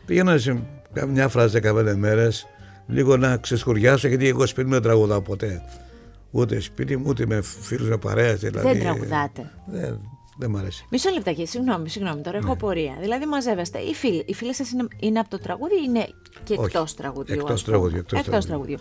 [0.07, 0.63] Πήγαινα σε
[1.07, 2.47] μια φράση 15 μέρες,
[2.87, 5.61] λίγο να ξεσχωριάσω, γιατί εγώ σπίτι δεν τραγουδάω ποτέ.
[6.31, 8.35] Ούτε σπίτι μου, ούτε με φίλους με παρέα.
[8.35, 9.51] Δηλαδή, δεν τραγουδάτε.
[9.65, 9.99] Δεν,
[10.37, 10.85] δεν μ' αρέσει.
[10.89, 12.43] Μισό λεπτάκι, συγγνώμη, συγγνώμη, τώρα ναι.
[12.43, 12.97] έχω απορία.
[13.01, 13.79] Δηλαδή μαζεύεστε.
[13.79, 16.07] Οι φίλοι, οι φίλοι σας είναι, είναι από το τραγούδι ή είναι
[16.43, 17.39] και εκτός τραγουδιού.
[17.39, 18.03] Εκτός τραγουδιού.
[18.13, 18.77] Εκτός τραγουδιού.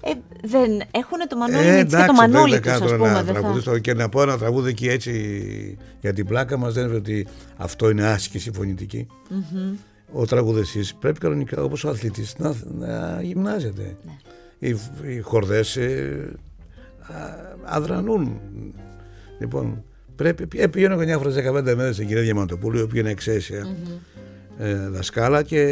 [0.00, 0.10] Ε,
[0.42, 3.24] δεν έχουν το Μανώλη ε, και το Μανώλι τους, ας πούμε.
[3.26, 3.78] Τραγούδι, θα...
[3.78, 7.90] Και να πω ένα τραγούδι εκεί έτσι για την πλάκα μας δεν είναι ότι αυτό
[7.90, 9.06] είναι άσκηση φωνητική.
[9.30, 13.96] Mm-hmm ο τραγουδιστής πρέπει κανονικά όπως ο αθλητής να, να γυμνάζεται.
[14.04, 14.12] Ναι.
[14.58, 16.32] Οι, οι χορδές ε,
[17.64, 18.40] αδρανούν.
[19.38, 19.84] Λοιπόν,
[20.16, 23.66] πρέπει, ε, πηγαίνω καμιά φορά σε 15 μέρες στην κυρία Διαμαντοπούλου, η οποία είναι εξαίσια
[23.66, 24.62] mm-hmm.
[24.64, 25.62] ε, δασκάλα και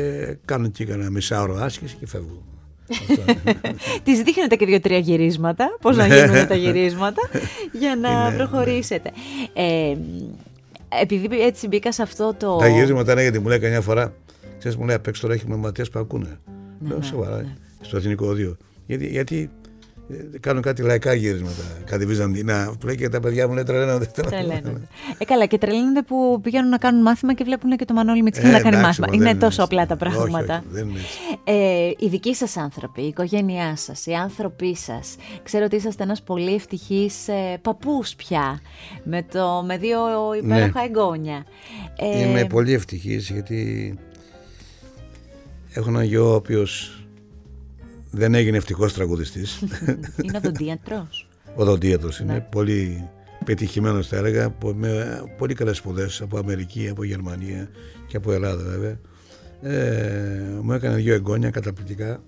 [0.45, 2.43] κάνω και κανένα μισάωρο άσκηση και φεύγω.
[4.05, 7.23] Της δείχνετε και δύο-τρία γυρίσματα, πώς να γίνουν τα γυρίσματα,
[7.73, 8.37] για να ναι.
[8.37, 9.13] προχωρήσετε.
[9.53, 9.97] Ε,
[11.03, 12.57] επειδή έτσι μπήκα σε αυτό το.
[12.57, 14.13] Τα γυρίσματα είναι γιατί μου λέει καμιά φορά
[14.65, 16.39] Ξέρεις μου λέει απ' έξω τώρα έχει μαθητές που ακούνε.
[16.79, 17.55] Ναι, Λέω ναι, σοβαρά ναι.
[17.81, 18.57] στο εθνικό οδείο.
[18.87, 19.51] Γιατί, γιατί
[20.11, 22.75] ε, κάνουν κάτι λαϊκά γυρίσματα, κάτι βυζαντινά.
[22.81, 24.05] Που λέει και τα παιδιά μου λέει τρελαίνονται.
[24.05, 24.89] Τρελαίνονται.
[25.19, 28.49] ε, καλά, και τρελαίνονται που πηγαίνουν να κάνουν μάθημα και βλέπουν και το Μανώλη Μητσικά
[28.49, 29.07] ε, να κάνει μάθημα.
[29.13, 30.39] Είναι τόσο απλά τα πράγματα.
[30.39, 31.01] Όχι, όχι, δεν είναι
[31.45, 35.17] ε, οι δικοί σας άνθρωποι, η οικογένειά σας, οι άνθρωποι σας.
[35.43, 38.61] Ξέρω ότι είσαστε ένας πολύ ευτυχής ε, παππούς πια.
[39.05, 39.99] Με, το, με δύο
[40.43, 40.87] υπέροχα ναι.
[40.87, 41.45] εγγόνια.
[41.97, 43.95] Ε, Είμαι πολύ ευτυχής γιατί
[45.77, 46.99] Έχω έναν γιο ο οποίος
[48.11, 49.63] δεν έγινε ευτυχώς τραγουδιστής.
[50.25, 51.09] είναι οδοντίατρο.
[51.55, 52.33] Οδοντίατρο είναι.
[52.33, 52.41] Ναι.
[52.41, 53.09] Πολύ
[53.45, 54.55] πετυχημένος θα έλεγα.
[54.75, 57.69] Με πολύ καλές σπουδές από Αμερική, από Γερμανία
[58.07, 58.99] και από Ελλάδα βέβαια.
[59.63, 62.23] Ε, μου έκανε δύο εγγόνια καταπληκτικά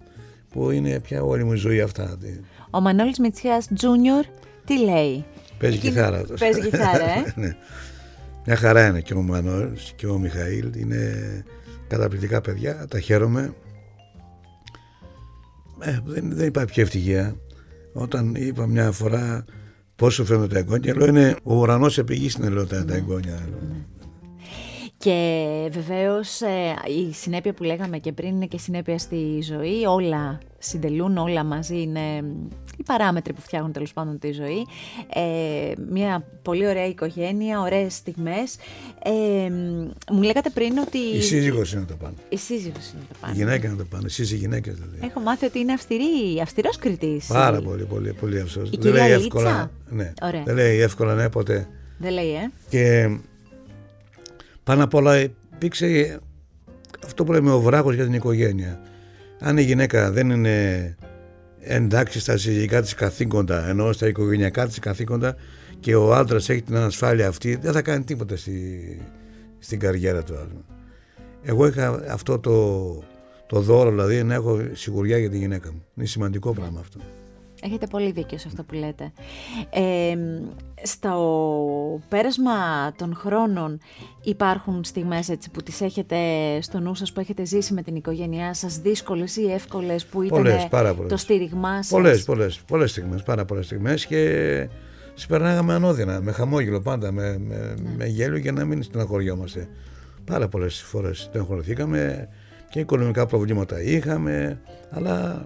[0.50, 2.18] που είναι πια όλη μου η ζωή αυτά.
[2.70, 4.24] Ο Μανώλης Μητσιάς Τζούνιορ
[4.64, 5.24] τι λέει;
[5.58, 6.22] Παίζει κιθάρα.
[6.38, 7.56] Παίζει κιθάρα, ε; ναι.
[8.46, 10.70] Μια χαρά είναι και ο Μανώλης και ο Μιχαήλ.
[10.76, 11.44] Είναι
[11.88, 13.54] καταπληκτικά παιδιά, τα χαίρομαι.
[15.80, 17.36] Ε, δεν, δεν υπάρχει πιο ευτυχία.
[17.92, 19.44] Όταν είπα μια φορά
[19.96, 23.48] πόσο φαίνονται τα εγγόνια, λέω είναι ο ουρανός επιγής είναι λέω τα, τα εγγόνια.
[23.50, 23.76] Ναι.
[24.98, 26.74] Και βεβαίως ε,
[27.08, 31.80] η συνέπεια που λέγαμε και πριν είναι και συνέπεια στη ζωή, όλα συντελούν, όλα μαζί
[31.80, 32.24] είναι
[32.76, 34.66] οι παράμετροι που φτιάχνουν τέλος πάντων τη ζωή.
[35.14, 38.56] Ε, μια πολύ ωραία οικογένεια, ωραίες στιγμές.
[39.04, 39.50] Ε,
[40.12, 40.98] μου λέγατε πριν ότι...
[40.98, 42.14] Η σύζυγος είναι το πάνω.
[42.28, 43.32] Η σύζυγος είναι το πάνω.
[43.32, 44.98] Η γυναίκα είναι το πάνω, εσείς οι γυναίκες δηλαδή.
[45.06, 47.26] Έχω μάθει ότι είναι αυστηρή, αυστηρός κριτής.
[47.26, 48.70] Πάρα πολύ, πολύ, πολύ αυστηρός.
[48.70, 50.12] Η Δεν λέει εύκολα, ναι.
[50.44, 51.68] Δεν λέει εύκολα ναι ποτέ.
[51.98, 52.50] Δεν λέει, ε.
[52.68, 53.16] Και
[54.64, 55.20] πάνω απ' όλα
[55.54, 56.20] υπήρξε
[57.04, 58.80] αυτό που λέμε ο βράχος για την οικογένεια.
[59.40, 60.96] Αν η γυναίκα δεν είναι
[61.66, 65.36] εντάξει στα συζυγικά της καθήκοντα, ενώ στα οικογενειακά της καθήκοντα
[65.80, 69.00] και ο άντρας έχει την ανασφάλεια αυτή, δεν θα κάνει τίποτα στη,
[69.58, 70.64] στην καριέρα του.
[71.42, 72.84] Εγώ είχα αυτό το,
[73.46, 75.84] το δώρο δηλαδή να έχω σιγουριά για τη γυναίκα μου.
[75.94, 77.00] Είναι σημαντικό πράγμα αυτό.
[77.62, 79.12] Έχετε πολύ δίκιο σε αυτό που λέτε.
[79.70, 80.16] Ε,
[80.82, 82.52] στο πέρασμα
[82.96, 83.80] των χρόνων
[84.22, 86.16] υπάρχουν στιγμές έτσι που τις έχετε
[86.60, 90.42] στο νου σας, που έχετε ζήσει με την οικογένειά σας, δύσκολες ή εύκολες που ήταν
[90.42, 91.10] πολλές, πάρα πολλές.
[91.10, 94.68] το στήριγμά σας; Πολλές, πολλές, πολλές στιγμές, πάρα πολλές στιγμές και
[95.14, 97.94] συμπερνάγαμε ανώδυνα, με χαμόγελο πάντα, με, με, ναι.
[97.96, 99.68] με γέλιο για να μην στεναχωριόμαστε.
[100.24, 102.28] Πάρα πολλές φορές στεναχωρηθήκαμε
[102.70, 105.44] και οικονομικά προβλήματα είχαμε, αλλά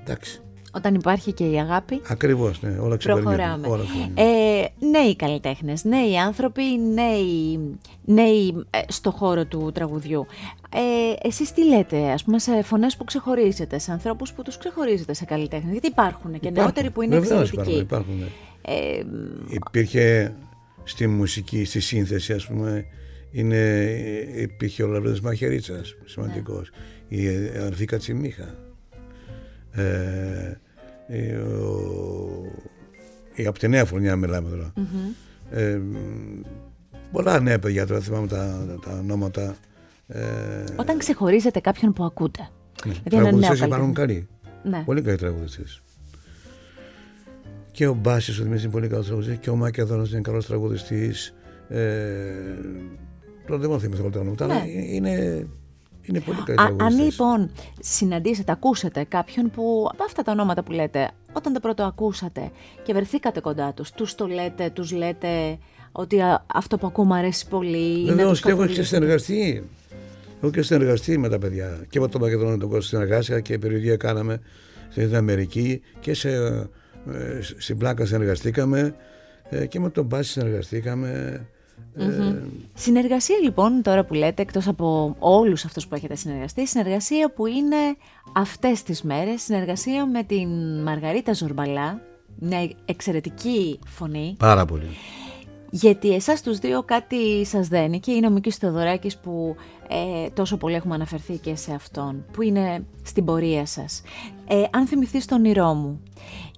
[0.00, 0.42] εντάξει.
[0.74, 2.00] Όταν υπάρχει και η αγάπη.
[2.08, 3.66] Ακριβώς, ναι, όλα Προχωράμε.
[3.66, 6.62] Όλα ε, νέοι καλλιτέχνες, νέοι άνθρωποι,
[6.94, 7.58] νέοι,
[8.04, 10.26] νέοι ε, στο χώρο του τραγουδιού.
[10.74, 15.14] Ε, εσείς τι λέτε, ας πούμε, σε φωνές που ξεχωρίζετε, σε ανθρώπους που τους ξεχωρίζετε
[15.14, 17.54] σε καλλιτέχνες, γιατί υπάρχουν και νεότεροι που είναι εξαιρετικοί.
[17.56, 18.18] Υπάρχουν, υπάρχουν.
[18.18, 18.26] Ναι.
[18.62, 19.04] Ε,
[19.48, 20.34] Υπήρχε
[20.84, 22.84] στη μουσική, στη σύνθεση, ας πούμε,
[23.30, 23.90] είναι,
[24.34, 26.70] υπήρχε ο Λαβρίδης Μαχαιρίτσας, σημαντικός,
[27.08, 27.16] ναι.
[27.16, 28.54] η Αρθή Κατσιμίχα.
[29.72, 30.60] Ε,
[31.12, 31.40] ε,
[33.34, 34.72] η, από τη νέα φωνιά μιλάμε τώρα.
[35.50, 35.80] Ε,
[37.12, 39.56] πολλά νέα παιδιά τώρα θυμάμαι τα, τα ονόματα.
[40.06, 40.20] Ε,
[40.76, 42.48] Όταν ξεχωρίζετε κάποιον που ακούτε.
[42.86, 42.92] Ναι.
[43.04, 44.28] Δηλαδή τραγουδιστές υπάρχουν καλοί.
[44.62, 44.82] Ναι.
[44.84, 45.82] Πολύ καλοί τραγουδιστές.
[47.70, 51.34] Και ο Μπάσης ο Δημήτρης είναι πολύ καλός τραγουδιστής και ο Μακεδόνας είναι καλός τραγουδιστής.
[51.68, 51.78] Ε,
[53.46, 54.52] τώρα δεν μπορώ να θυμηθώ όλα τα ονόματα, ναι.
[54.52, 55.46] αλλά είναι
[56.02, 57.50] είναι πολύ καλή Αν λοιπόν
[57.80, 62.50] συναντήσετε, ακούσετε κάποιον που από αυτά τα ονόματα που λέτε, όταν τα πρώτο ακούσατε
[62.82, 65.58] και βρεθήκατε κοντά τους, τους το λέτε, τους λέτε
[65.92, 66.20] ότι
[66.54, 68.04] αυτό που ακούμε αρέσει πολύ.
[68.04, 69.68] Βεβαίως και έχω και συνεργαστεί.
[70.40, 71.84] Έχω και συνεργαστεί με τα παιδιά.
[71.88, 74.40] Και με τον Μακεδονό τον κόσμο συνεργάστηκα και περιοδία κάναμε
[74.88, 78.94] στην Αμερική και σε, ε, στην Πλάκα συνεργαστήκαμε
[79.48, 81.40] ε, και με τον Μπάση συνεργαστήκαμε.
[81.96, 82.34] Ε,
[82.74, 87.76] συνεργασία λοιπόν, τώρα που λέτε, εκτός από όλους αυτούς που έχετε συνεργαστεί, συνεργασία που είναι
[88.32, 90.48] αυτές τις μέρες, συνεργασία με την
[90.82, 92.00] Μαργαρίτα Ζορμπαλά,
[92.38, 94.36] μια εξαιρετική φωνή.
[94.38, 94.86] Πάρα πολύ.
[95.70, 99.56] Γιατί εσάς τους δύο κάτι σας δένει και είναι ο Μίκης Θεοδωράκης που
[99.88, 104.02] ε, τόσο πολύ έχουμε αναφερθεί και σε αυτόν, που είναι στην πορεία σας.
[104.48, 106.00] Ε, αν θυμηθείς τον όνειρό μου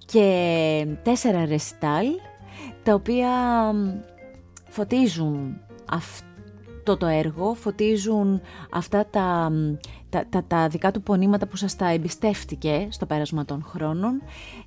[0.05, 2.05] και τέσσερα ρεστάλ,
[2.83, 3.29] τα οποία
[4.75, 5.57] φωτίζουν
[5.89, 9.51] αυτό το έργο, φωτίζουν αυτά τα,
[10.09, 14.21] τα, τα, δικά του πονήματα που σας τα εμπιστεύτηκε στο πέρασμα των χρόνων.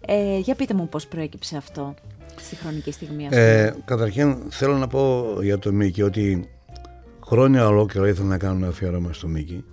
[0.06, 1.94] Ε, για πείτε μου πώς προέκυψε αυτό
[2.36, 3.36] στη χρονική στιγμή αυτή.
[3.36, 6.48] Ε, καταρχήν θέλω να πω για το Μίκη ότι
[7.26, 9.64] χρόνια ολόκληρα ήθελα να κάνω ένα αφιέρωμα στο Μίκη.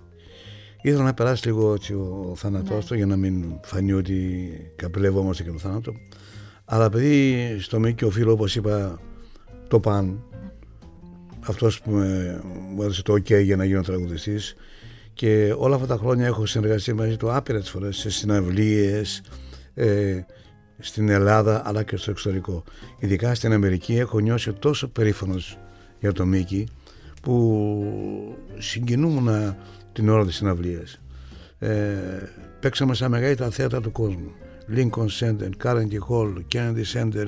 [0.82, 2.84] Ήθελα να περάσει λίγο έτσι ο θάνατός ναι.
[2.84, 5.92] του για να μην φανεί ότι καπηλευόμαστε και το θάνατο.
[6.64, 9.00] Αλλά επειδή στο Μίκη οφείλω όπως είπα
[9.68, 10.22] το παν.
[11.40, 11.90] Αυτός που
[12.74, 14.56] μου έδωσε το ok για να γίνω τραγουδιστής
[15.14, 19.22] και όλα αυτά τα χρόνια έχω συνεργαστεί μαζί του άπειρες φορές σε συναυλίες
[19.74, 20.20] ε,
[20.78, 22.64] στην Ελλάδα αλλά και στο εξωτερικό.
[22.98, 25.58] Ειδικά στην Αμερική έχω νιώσει τόσο περήφανος
[26.00, 26.68] για το Μίκη
[27.22, 27.86] που
[28.58, 29.56] συγκινούμουν
[29.92, 31.00] την ώρα της συναυλίας.
[31.58, 31.94] Ε,
[32.60, 34.32] παίξαμε στα μεγαλύτερα θέατρα του κόσμου.
[34.74, 37.26] Lincoln Center, Carnegie Hall, Kennedy Center,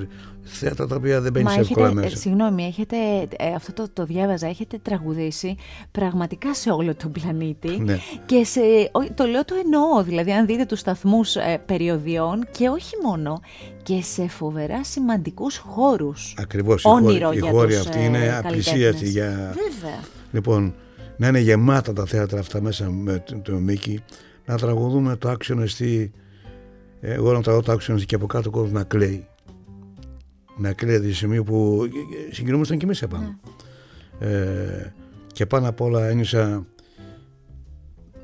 [0.49, 2.17] θέατρα τα οποία δεν μπαίνει εύκολα έχετε, μέσα.
[2.17, 2.95] Συγγνώμη, έχετε,
[3.37, 5.55] ε, αυτό το, το διάβαζα, έχετε τραγουδήσει
[5.91, 7.99] πραγματικά σε όλο τον πλανήτη ναι.
[8.25, 8.61] και σε,
[9.13, 13.41] το λέω το εννοώ, δηλαδή αν δείτε τους σταθμούς ε, περιοδιών και όχι μόνο,
[13.83, 16.35] και σε φοβερά σημαντικούς χώρους.
[16.37, 19.29] Ακριβώς, Όνειρο η χώρη αυτή είναι ε, απλησίατη για...
[19.29, 19.99] Βέβαια.
[20.31, 20.73] Λοιπόν,
[21.17, 24.03] να είναι γεμάτα τα θέατρα αυτά μέσα με το Μίκη,
[24.45, 26.13] να τραγουδούμε το άξιο εστί
[27.01, 29.27] εγώ να τραγώ το άξιο και από κάτω ο κόσμος να κλαίει
[30.59, 31.87] να κλαίει τη σημείο που
[32.31, 33.39] συγκινούμασταν και εμείς επάνω.
[34.19, 34.27] Ναι.
[34.27, 34.93] Ε,
[35.33, 36.65] και πάνω απ' όλα ένιωσα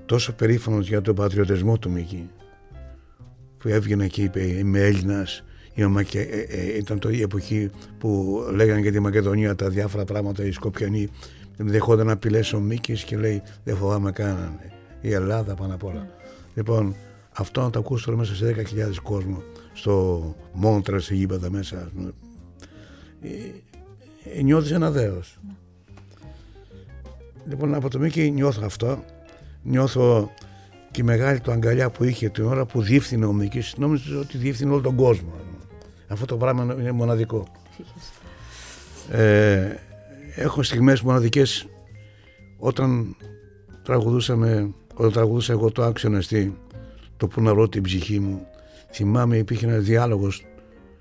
[0.05, 2.29] τόσο περήφανος για τον πατριωτισμό του Μίκη
[3.57, 5.43] που έβγαινε και είπε είμαι Έλληνας
[5.75, 10.51] ε, ε, ήταν το η εποχή που λέγανε για τη Μακεδονία τα διάφορα πράγματα οι
[10.51, 11.07] Σκοπιανοί
[11.57, 14.59] δεχόταν απειλές ο Μίκης και λέει δεν φοβάμαι κανέναν
[15.01, 16.07] η Ελλάδα πάνω απ' όλα ναι.
[16.53, 16.95] λοιπόν
[17.31, 22.09] αυτό να το ακούσω τώρα μέσα σε 10.000 κόσμο στο Μόντρας σε γήπεδα μέσα ε,
[24.43, 25.39] νιώθεις ένα δέος.
[27.49, 29.03] Λοιπόν από το Μίκη νιώθω αυτό,
[29.63, 30.32] νιώθω
[30.91, 34.38] και η μεγάλη του αγκαλιά που είχε την ώρα που διεύθυνε ο Μίκης, νόμιζα ότι
[34.38, 35.34] διεύθυνε όλο τον κόσμο.
[36.07, 37.47] Αυτό το πράγμα είναι μοναδικό.
[39.11, 39.76] Ε,
[40.36, 41.68] έχω στιγμές μοναδικές
[42.57, 43.16] όταν
[43.84, 46.22] τραγουδούσαμε, όταν τραγουδούσα εγώ το άξιο
[47.18, 48.47] το που να βρω την ψυχή μου,
[48.91, 50.45] θυμάμαι υπήρχε ένας διάλογος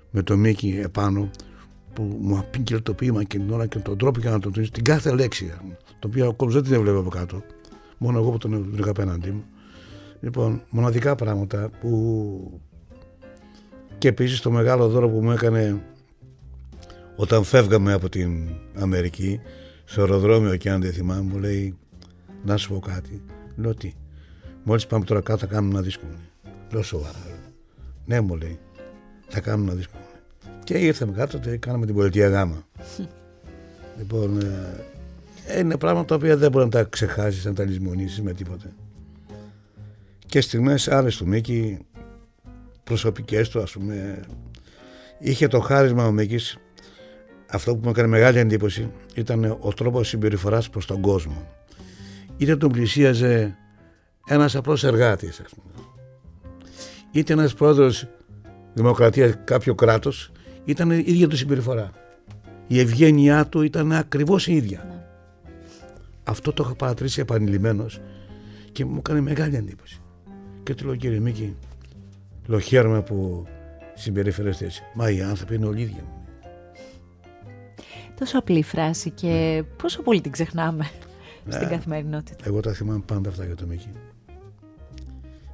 [0.09, 1.29] με το Μίκη επάνω
[1.95, 4.83] που μου απήγγειλε το ποίημα και την ώρα και τον τρόπο για να το την
[4.83, 5.53] κάθε λέξη,
[5.99, 7.43] το οποίο ο κόσμο δεν την έβλεπε από κάτω.
[7.97, 9.43] Μόνο εγώ που τον είχα απέναντί μου.
[10.19, 12.61] Λοιπόν, μοναδικά πράγματα που
[13.97, 15.81] και επίσης το μεγάλο δώρο που μου έκανε
[17.15, 19.39] όταν φεύγαμε από την Αμερική
[19.85, 21.77] στο αεροδρόμιο και αν δεν θυμάμαι μου λέει
[22.43, 23.21] να σου πω κάτι
[23.55, 23.93] λέω τι
[24.63, 26.05] μόλις πάμε τώρα κάτω θα κάνουμε ένα δίσκο
[26.71, 27.19] λέω σοβαρά
[28.05, 28.59] ναι μου λέει
[29.27, 29.97] θα κάνουμε ένα δίσκο
[30.65, 32.65] και ήρθαμε κάτω και κάναμε την πολιτεία γάμα.
[33.97, 34.39] Λοιπόν
[35.47, 38.73] ε, είναι πράγματα τα οποία δεν μπορεί να τα ξεχάσεις να τα λησμονήσεις με τίποτε.
[40.25, 41.79] Και στιγμές άλλες του Μίκη
[42.83, 44.19] προσωπικές του ας πούμε.
[45.19, 46.57] Είχε το χάρισμα ο Μίκης.
[47.49, 51.47] Αυτό που μου έκανε μεγάλη εντύπωση ήταν ο τρόπος συμπεριφοράς προς τον κόσμο.
[52.37, 53.57] Είτε τον πλησίαζε
[54.27, 55.85] ένας απλός εργάτης ας πούμε.
[57.11, 58.07] είτε ένας πρόεδρος
[58.73, 60.31] δημοκρατίας κάποιο κράτος
[60.65, 61.91] ήταν η ίδια του συμπεριφορά
[62.67, 65.05] η ευγένειά του ήταν ακριβώς η ίδια ναι.
[66.23, 67.99] αυτό το είχα παρατηρήσει επανειλημμένος
[68.71, 70.01] και μου έκανε μεγάλη εντύπωση
[70.63, 71.55] και του λέω κύριε Μίκη
[72.47, 73.45] Λέω χαίρομαι που
[73.93, 74.83] συμπεριφέρεστε έτσι.
[74.93, 76.03] Μα οι άνθρωποι είναι όλοι ίδιοι.
[78.19, 80.89] Τόσο απλή φράση και πόσο πολύ την ξεχνάμε
[81.45, 81.51] ναι.
[81.51, 82.43] στην καθημερινότητα.
[82.47, 83.89] Εγώ τα θυμάμαι πάντα αυτά για το Μίκη.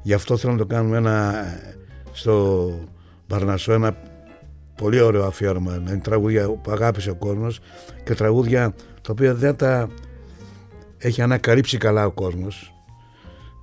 [0.01, 1.45] Γι' αυτό θέλω να το κάνουμε ένα
[2.12, 2.70] στο
[3.28, 3.95] Παρνασσό ένα
[4.82, 5.71] πολύ ωραίο αφιέρωμα.
[5.71, 7.59] Να είναι τραγούδια που αγάπησε ο κόσμος
[8.03, 9.88] και τραγούδια τα οποία δεν τα
[10.97, 12.73] έχει ανακαλύψει καλά ο κόσμος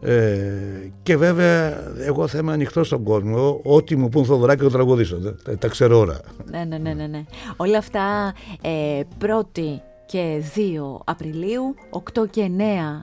[0.01, 3.61] ε, και βέβαια, εγώ θα είμαι ανοιχτός στον κόσμο.
[3.63, 5.17] Ό,τι μου πούν Θοδωράκι το τραγουδήσω.
[5.45, 6.21] Τα, τα ξέρω ώρα.
[6.51, 7.25] Ναι, ναι, ναι, ναι, ναι.
[7.57, 10.61] Όλα αυτά ε, 1η και 2
[11.05, 11.75] Απριλίου,
[12.15, 12.61] 8 και 9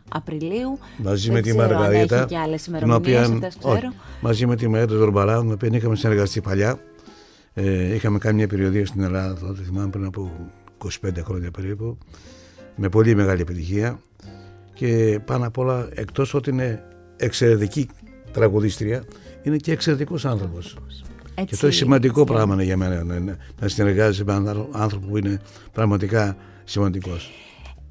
[0.09, 0.80] Απριλίου.
[0.97, 2.26] Μαζί με τη Μαργαρίτα.
[2.26, 3.93] και άλλες ημερομηνίες, ξέρω.
[4.22, 6.80] μαζί με τη Μαργαρίτα Ζορμπαρά, με οποία είχαμε συνεργαστεί παλιά.
[7.58, 10.32] Ε, είχαμε κάνει μια περιοδία στην Ελλάδα τότε, θυμάμαι πριν από
[10.78, 10.89] 25
[11.24, 11.97] χρόνια περίπου.
[12.76, 13.99] Με πολύ μεγάλη επιτυχία
[14.74, 16.84] και πάνω απ' όλα εκτός ότι είναι
[17.18, 17.89] εξαιρετική
[18.32, 19.03] τραγουδίστρια
[19.43, 20.78] είναι και εξαιρετικός άνθρωπος.
[21.36, 22.34] Έτσι, και το σημαντικό έτσι.
[22.34, 25.41] πράγμα είναι για μένα να, να συνεργάζεσαι με έναν άνθρωπο που είναι
[25.72, 27.32] πραγματικά σημαντικός.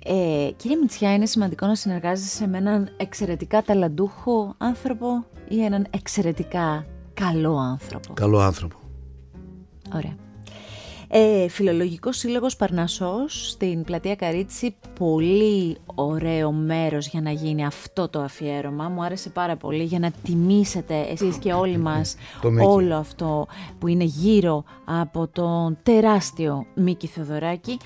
[0.04, 6.86] Ε, κύριε Μητσιά, είναι σημαντικό να συνεργάζεσαι με έναν εξαιρετικά ταλαντούχο άνθρωπο ή έναν εξαιρετικά
[7.14, 8.83] καλό άνθρωπο; Καλό άνθρωπο.
[9.94, 10.16] Ωραία.
[11.08, 18.20] Ε, Φιλολογικός Σύλλογος Παρνασσός στην Πλατεία Καρίτσι, πολύ ωραίο μέρος για να γίνει αυτό το
[18.20, 18.88] αφιέρωμα.
[18.88, 22.16] Μου άρεσε πάρα πολύ για να τιμήσετε εσείς και όλοι μας
[22.74, 23.46] όλο αυτό
[23.78, 27.76] που είναι γύρω από τον τεράστιο Μίκη Θεοδωράκη.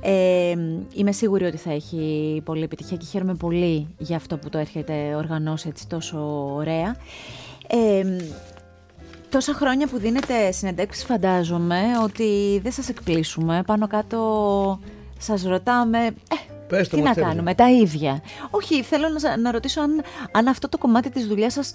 [0.00, 0.54] Ε,
[0.94, 5.14] είμαι σίγουρη ότι θα έχει πολύ επιτυχία και χαίρομαι πολύ για αυτό που το έρχεται
[5.14, 6.96] οργανώσει έτσι τόσο ωραία.
[7.70, 8.16] Ε,
[9.30, 13.62] Τόσα χρόνια που δίνετε συνεντεύξεις φαντάζομαι ότι δεν σας εκπλήσουμε.
[13.66, 14.80] Πάνω κάτω
[15.18, 15.98] σας ρωτάμε,
[16.70, 18.22] ε, τι να κάνουμε, τα ίδια.
[18.50, 20.02] Όχι, θέλω να, να ρωτήσω αν,
[20.32, 21.72] αν αυτό το κομμάτι της δουλειάς σας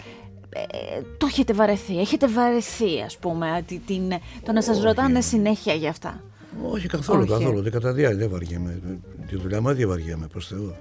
[0.50, 5.90] ε, το έχετε βαρεθεί, έχετε βαρεθεί ας πούμε, την, το να σας ρωτάνε συνέχεια για
[5.90, 6.24] αυτά.
[6.72, 7.32] Όχι καθόλου, Όχι.
[7.32, 7.62] καθόλου.
[7.62, 8.80] Δεν κατά διάρκεια δεν βαριέμαι.
[9.28, 10.74] Τη δουλειά μου δεν βαριέμαι, προς Θεού.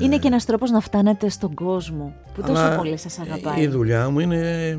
[0.00, 3.62] Είναι ε, και ένας τρόπος να φτάνετε στον κόσμο που τόσο πολύ σας αγαπάει.
[3.62, 4.78] Η δουλειά μου είναι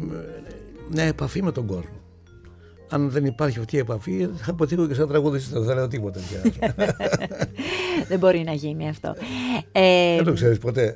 [0.90, 1.96] ναι, επαφή με τον κόσμο.
[2.90, 6.20] Αν δεν υπάρχει αυτή η επαφή, θα αποτύχω και σαν τραγουδιστής, δεν θα λέω τίποτα
[6.20, 6.66] πια.
[8.10, 9.16] δεν μπορεί να γίνει αυτό.
[9.72, 10.96] Ε, δεν το ξέρεις ποτέ.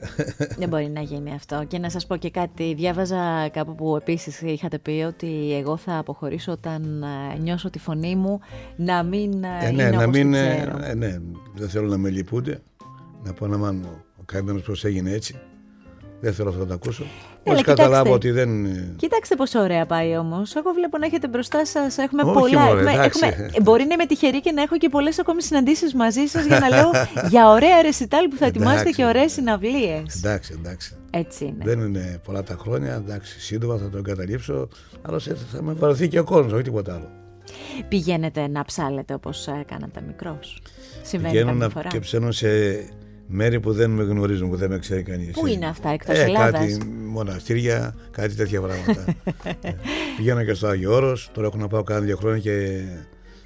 [0.58, 1.64] δεν μπορεί να γίνει αυτό.
[1.68, 2.74] Και να σας πω και κάτι.
[2.74, 8.16] Διάβαζα κάπου που επίσης είχατε πει ότι εγώ θα αποχωρήσω όταν ε, νιώσω τη φωνή
[8.16, 8.40] μου
[8.76, 11.18] να μην ε, ε, ναι, είναι να μην, ε, ναι,
[11.56, 12.62] δεν θέλω να με λυπούνται.
[13.24, 13.86] Να πω να μάλλον
[14.20, 15.40] ο καημένος πώς έγινε έτσι.
[16.22, 17.04] Δεν θέλω αυτό να το ακούσω.
[17.44, 18.50] Μόλις καταλάβω ότι δεν.
[18.96, 20.56] Κοιτάξτε πόσο ωραία πάει όμως.
[20.56, 21.98] Εγώ βλέπω να έχετε μπροστά σας.
[21.98, 22.62] Έχουμε Όχι πολλά.
[22.66, 26.46] Μωρέ, έχουμε, μπορεί να είμαι τυχερή και να έχω και πολλές ακόμη συναντήσεις μαζί σας
[26.46, 26.90] για να λέω
[27.34, 30.16] για ωραία ρεσιτάλ που θα ετοιμάσετε και ωραίες συναυλίες.
[30.18, 30.96] Εντάξει, εντάξει.
[31.12, 31.64] Έτσι είναι.
[31.64, 32.94] Δεν είναι πολλά τα χρόνια.
[32.94, 34.68] Εντάξει, σύντομα θα το εγκαταλείψω.
[35.02, 35.20] Αλλά
[35.52, 37.10] θα με βαρεθεί και ο κόσμος, όχι τίποτα άλλο.
[37.88, 40.62] Πηγαίνετε να ψάλετε όπως κάνατε μικρός.
[41.02, 41.90] Συμβαίνει Πηγαίνω να φορά.
[41.90, 42.48] και ψένω σε
[43.32, 45.32] μέρη που δεν με γνωρίζουν, που δεν με ξέρει κανείς.
[45.32, 49.06] Πού είναι αυτά, εκτός ε, Ελλάδας; Κάτι μοναστήρια, κάτι τέτοια πράγματα.
[49.62, 49.72] ε,
[50.18, 52.84] πηγαίνω και στο Άγιο Όρος, τώρα έχω να πάω κάνα δύο χρόνια και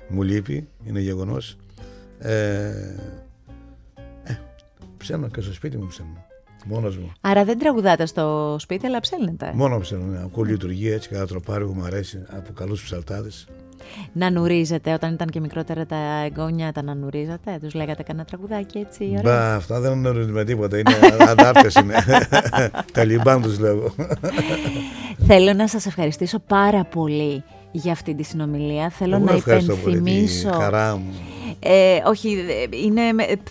[0.07, 1.57] μου λείπει, είναι γεγονός.
[2.19, 2.67] Ε,
[4.23, 4.37] ε,
[4.97, 6.25] ψένω και στο σπίτι μου ψένω.
[6.65, 7.11] Μόνος μου.
[7.21, 9.51] Άρα δεν τραγουδάτε στο σπίτι, αλλά ψέλνετε.
[9.53, 10.21] Μόνο ψέλνω, ναι.
[10.23, 13.47] Ακούω λειτουργία έτσι, κατά τροπάρι που μου αρέσει από καλούς ψαλτάδες.
[14.13, 18.77] Να νουρίζετε, όταν ήταν και μικρότερα τα εγγόνια, τα να νουρίζατε, τους λέγατε κανένα τραγουδάκι
[18.77, 19.15] έτσι.
[19.17, 19.21] Ωραία.
[19.21, 20.77] Μπα, αυτά δεν νουρίζουν τίποτα.
[20.77, 20.91] Είναι
[21.27, 21.95] αντάρτε είναι.
[22.93, 23.93] τα λιμπάν τους λέγω.
[25.27, 28.89] Θέλω να σας ευχαριστήσω πάρα πολύ για αυτή τη συνομιλία.
[28.89, 30.49] Θέλω Εγώ να υπενθυμίσω.
[30.49, 31.13] Πολύ, χαρά μου.
[31.59, 32.37] Ε, όχι,
[32.83, 33.01] είναι,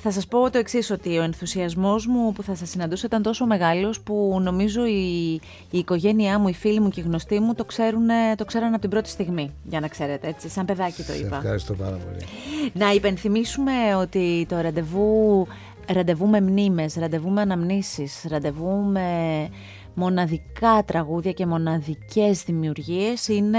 [0.01, 3.47] θα σας πω το εξής ότι ο ενθουσιασμός μου που θα σας συναντούσα ήταν τόσο
[3.47, 5.33] μεγάλος που νομίζω η,
[5.71, 8.81] η οικογένειά μου, οι φίλοι μου και οι γνωστοί μου το, ξέρουν, το ξέραν από
[8.81, 11.29] την πρώτη στιγμή, για να ξέρετε, έτσι, σαν παιδάκι το είπα.
[11.29, 12.25] Σε ευχαριστώ πάρα πολύ.
[12.73, 15.47] Να υπενθυμίσουμε ότι το ραντεβού,
[15.93, 19.49] ραντεβού με μνήμες, ραντεβού με αναμνήσεις, ραντεβού με
[19.95, 23.59] μοναδικά τραγούδια και μοναδικές δημιουργίες είναι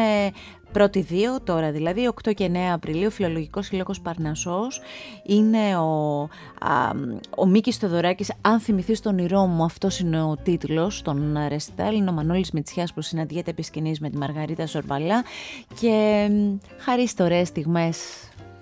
[0.75, 4.81] πρώτη δύο τώρα δηλαδή 8 και 9 Απριλίου Φιλολογικός Σύλλογος Παρνασσός.
[5.25, 6.21] Είναι ο,
[6.59, 6.91] α,
[7.37, 11.95] ο Μίκης Θεοδωράκης αν θυμηθείς τον ηρώ μου αυτός είναι ο τίτλος των Ρεστάλ.
[11.95, 15.23] Είναι ο Μανώλης Μητσιάς που συναντιέται επί σκηνής με τη Μαργαρίτα Σορβαλά.
[15.79, 16.27] Και
[16.77, 17.97] χαρίστε ωραίες στιγμές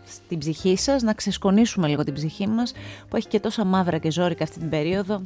[0.06, 2.74] στην ψυχή σας, να ξεσκονίσουμε λίγο την ψυχή μας
[3.10, 5.22] που έχει και τόσα μαύρα και ζώρικα αυτή την περίοδο.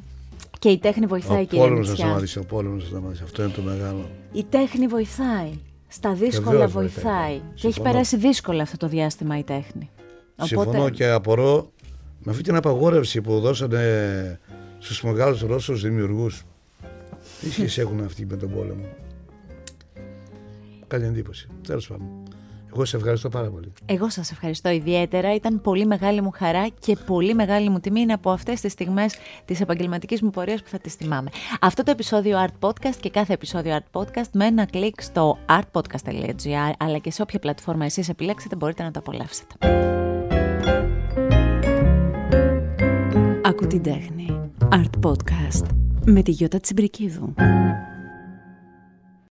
[0.59, 3.43] Και η τέχνη βοηθάει και η Ο πόλεμος να σταματήσει, ο πόλεμος να σταματήσει, αυτό
[3.43, 4.09] είναι το μεγάλο.
[4.31, 9.89] Η τέχνη βοηθάει, στα δύσκολα βοηθάει και έχει περάσει δύσκολα αυτό το διάστημα η τέχνη.
[10.35, 11.71] Συμφωνώ και απορώ
[12.23, 14.39] με αυτή την απαγόρευση που δώσανε
[14.79, 16.43] στους μεγάλους Ρώσους δημιουργούς.
[17.41, 18.85] Τι σχέση έχουν αυτοί με τον πόλεμο;
[20.87, 21.47] Κάνει εντύπωση.
[21.67, 22.07] Τέλος πάντων.
[22.73, 23.71] Εγώ σε ευχαριστώ πάρα πολύ.
[23.85, 25.35] Εγώ σας ευχαριστώ ιδιαίτερα.
[25.35, 29.15] Ήταν πολύ μεγάλη μου χαρά και πολύ μεγάλη μου τιμή είναι από αυτές τις στιγμές
[29.45, 31.29] της επαγγελματικής μου πορείας που θα τις θυμάμαι.
[31.61, 36.71] Αυτό το επεισόδιο Art Podcast και κάθε επεισόδιο Art Podcast με ένα κλικ στο artpodcast.gr
[36.77, 39.55] αλλά και σε όποια πλατφόρμα εσείς επιλέξετε μπορείτε να το απολαύσετε.
[43.43, 44.51] Ακού την τέχνη.
[44.69, 45.65] Art Podcast
[46.05, 47.33] με τη Γιώτα Τσιμπρικίδου.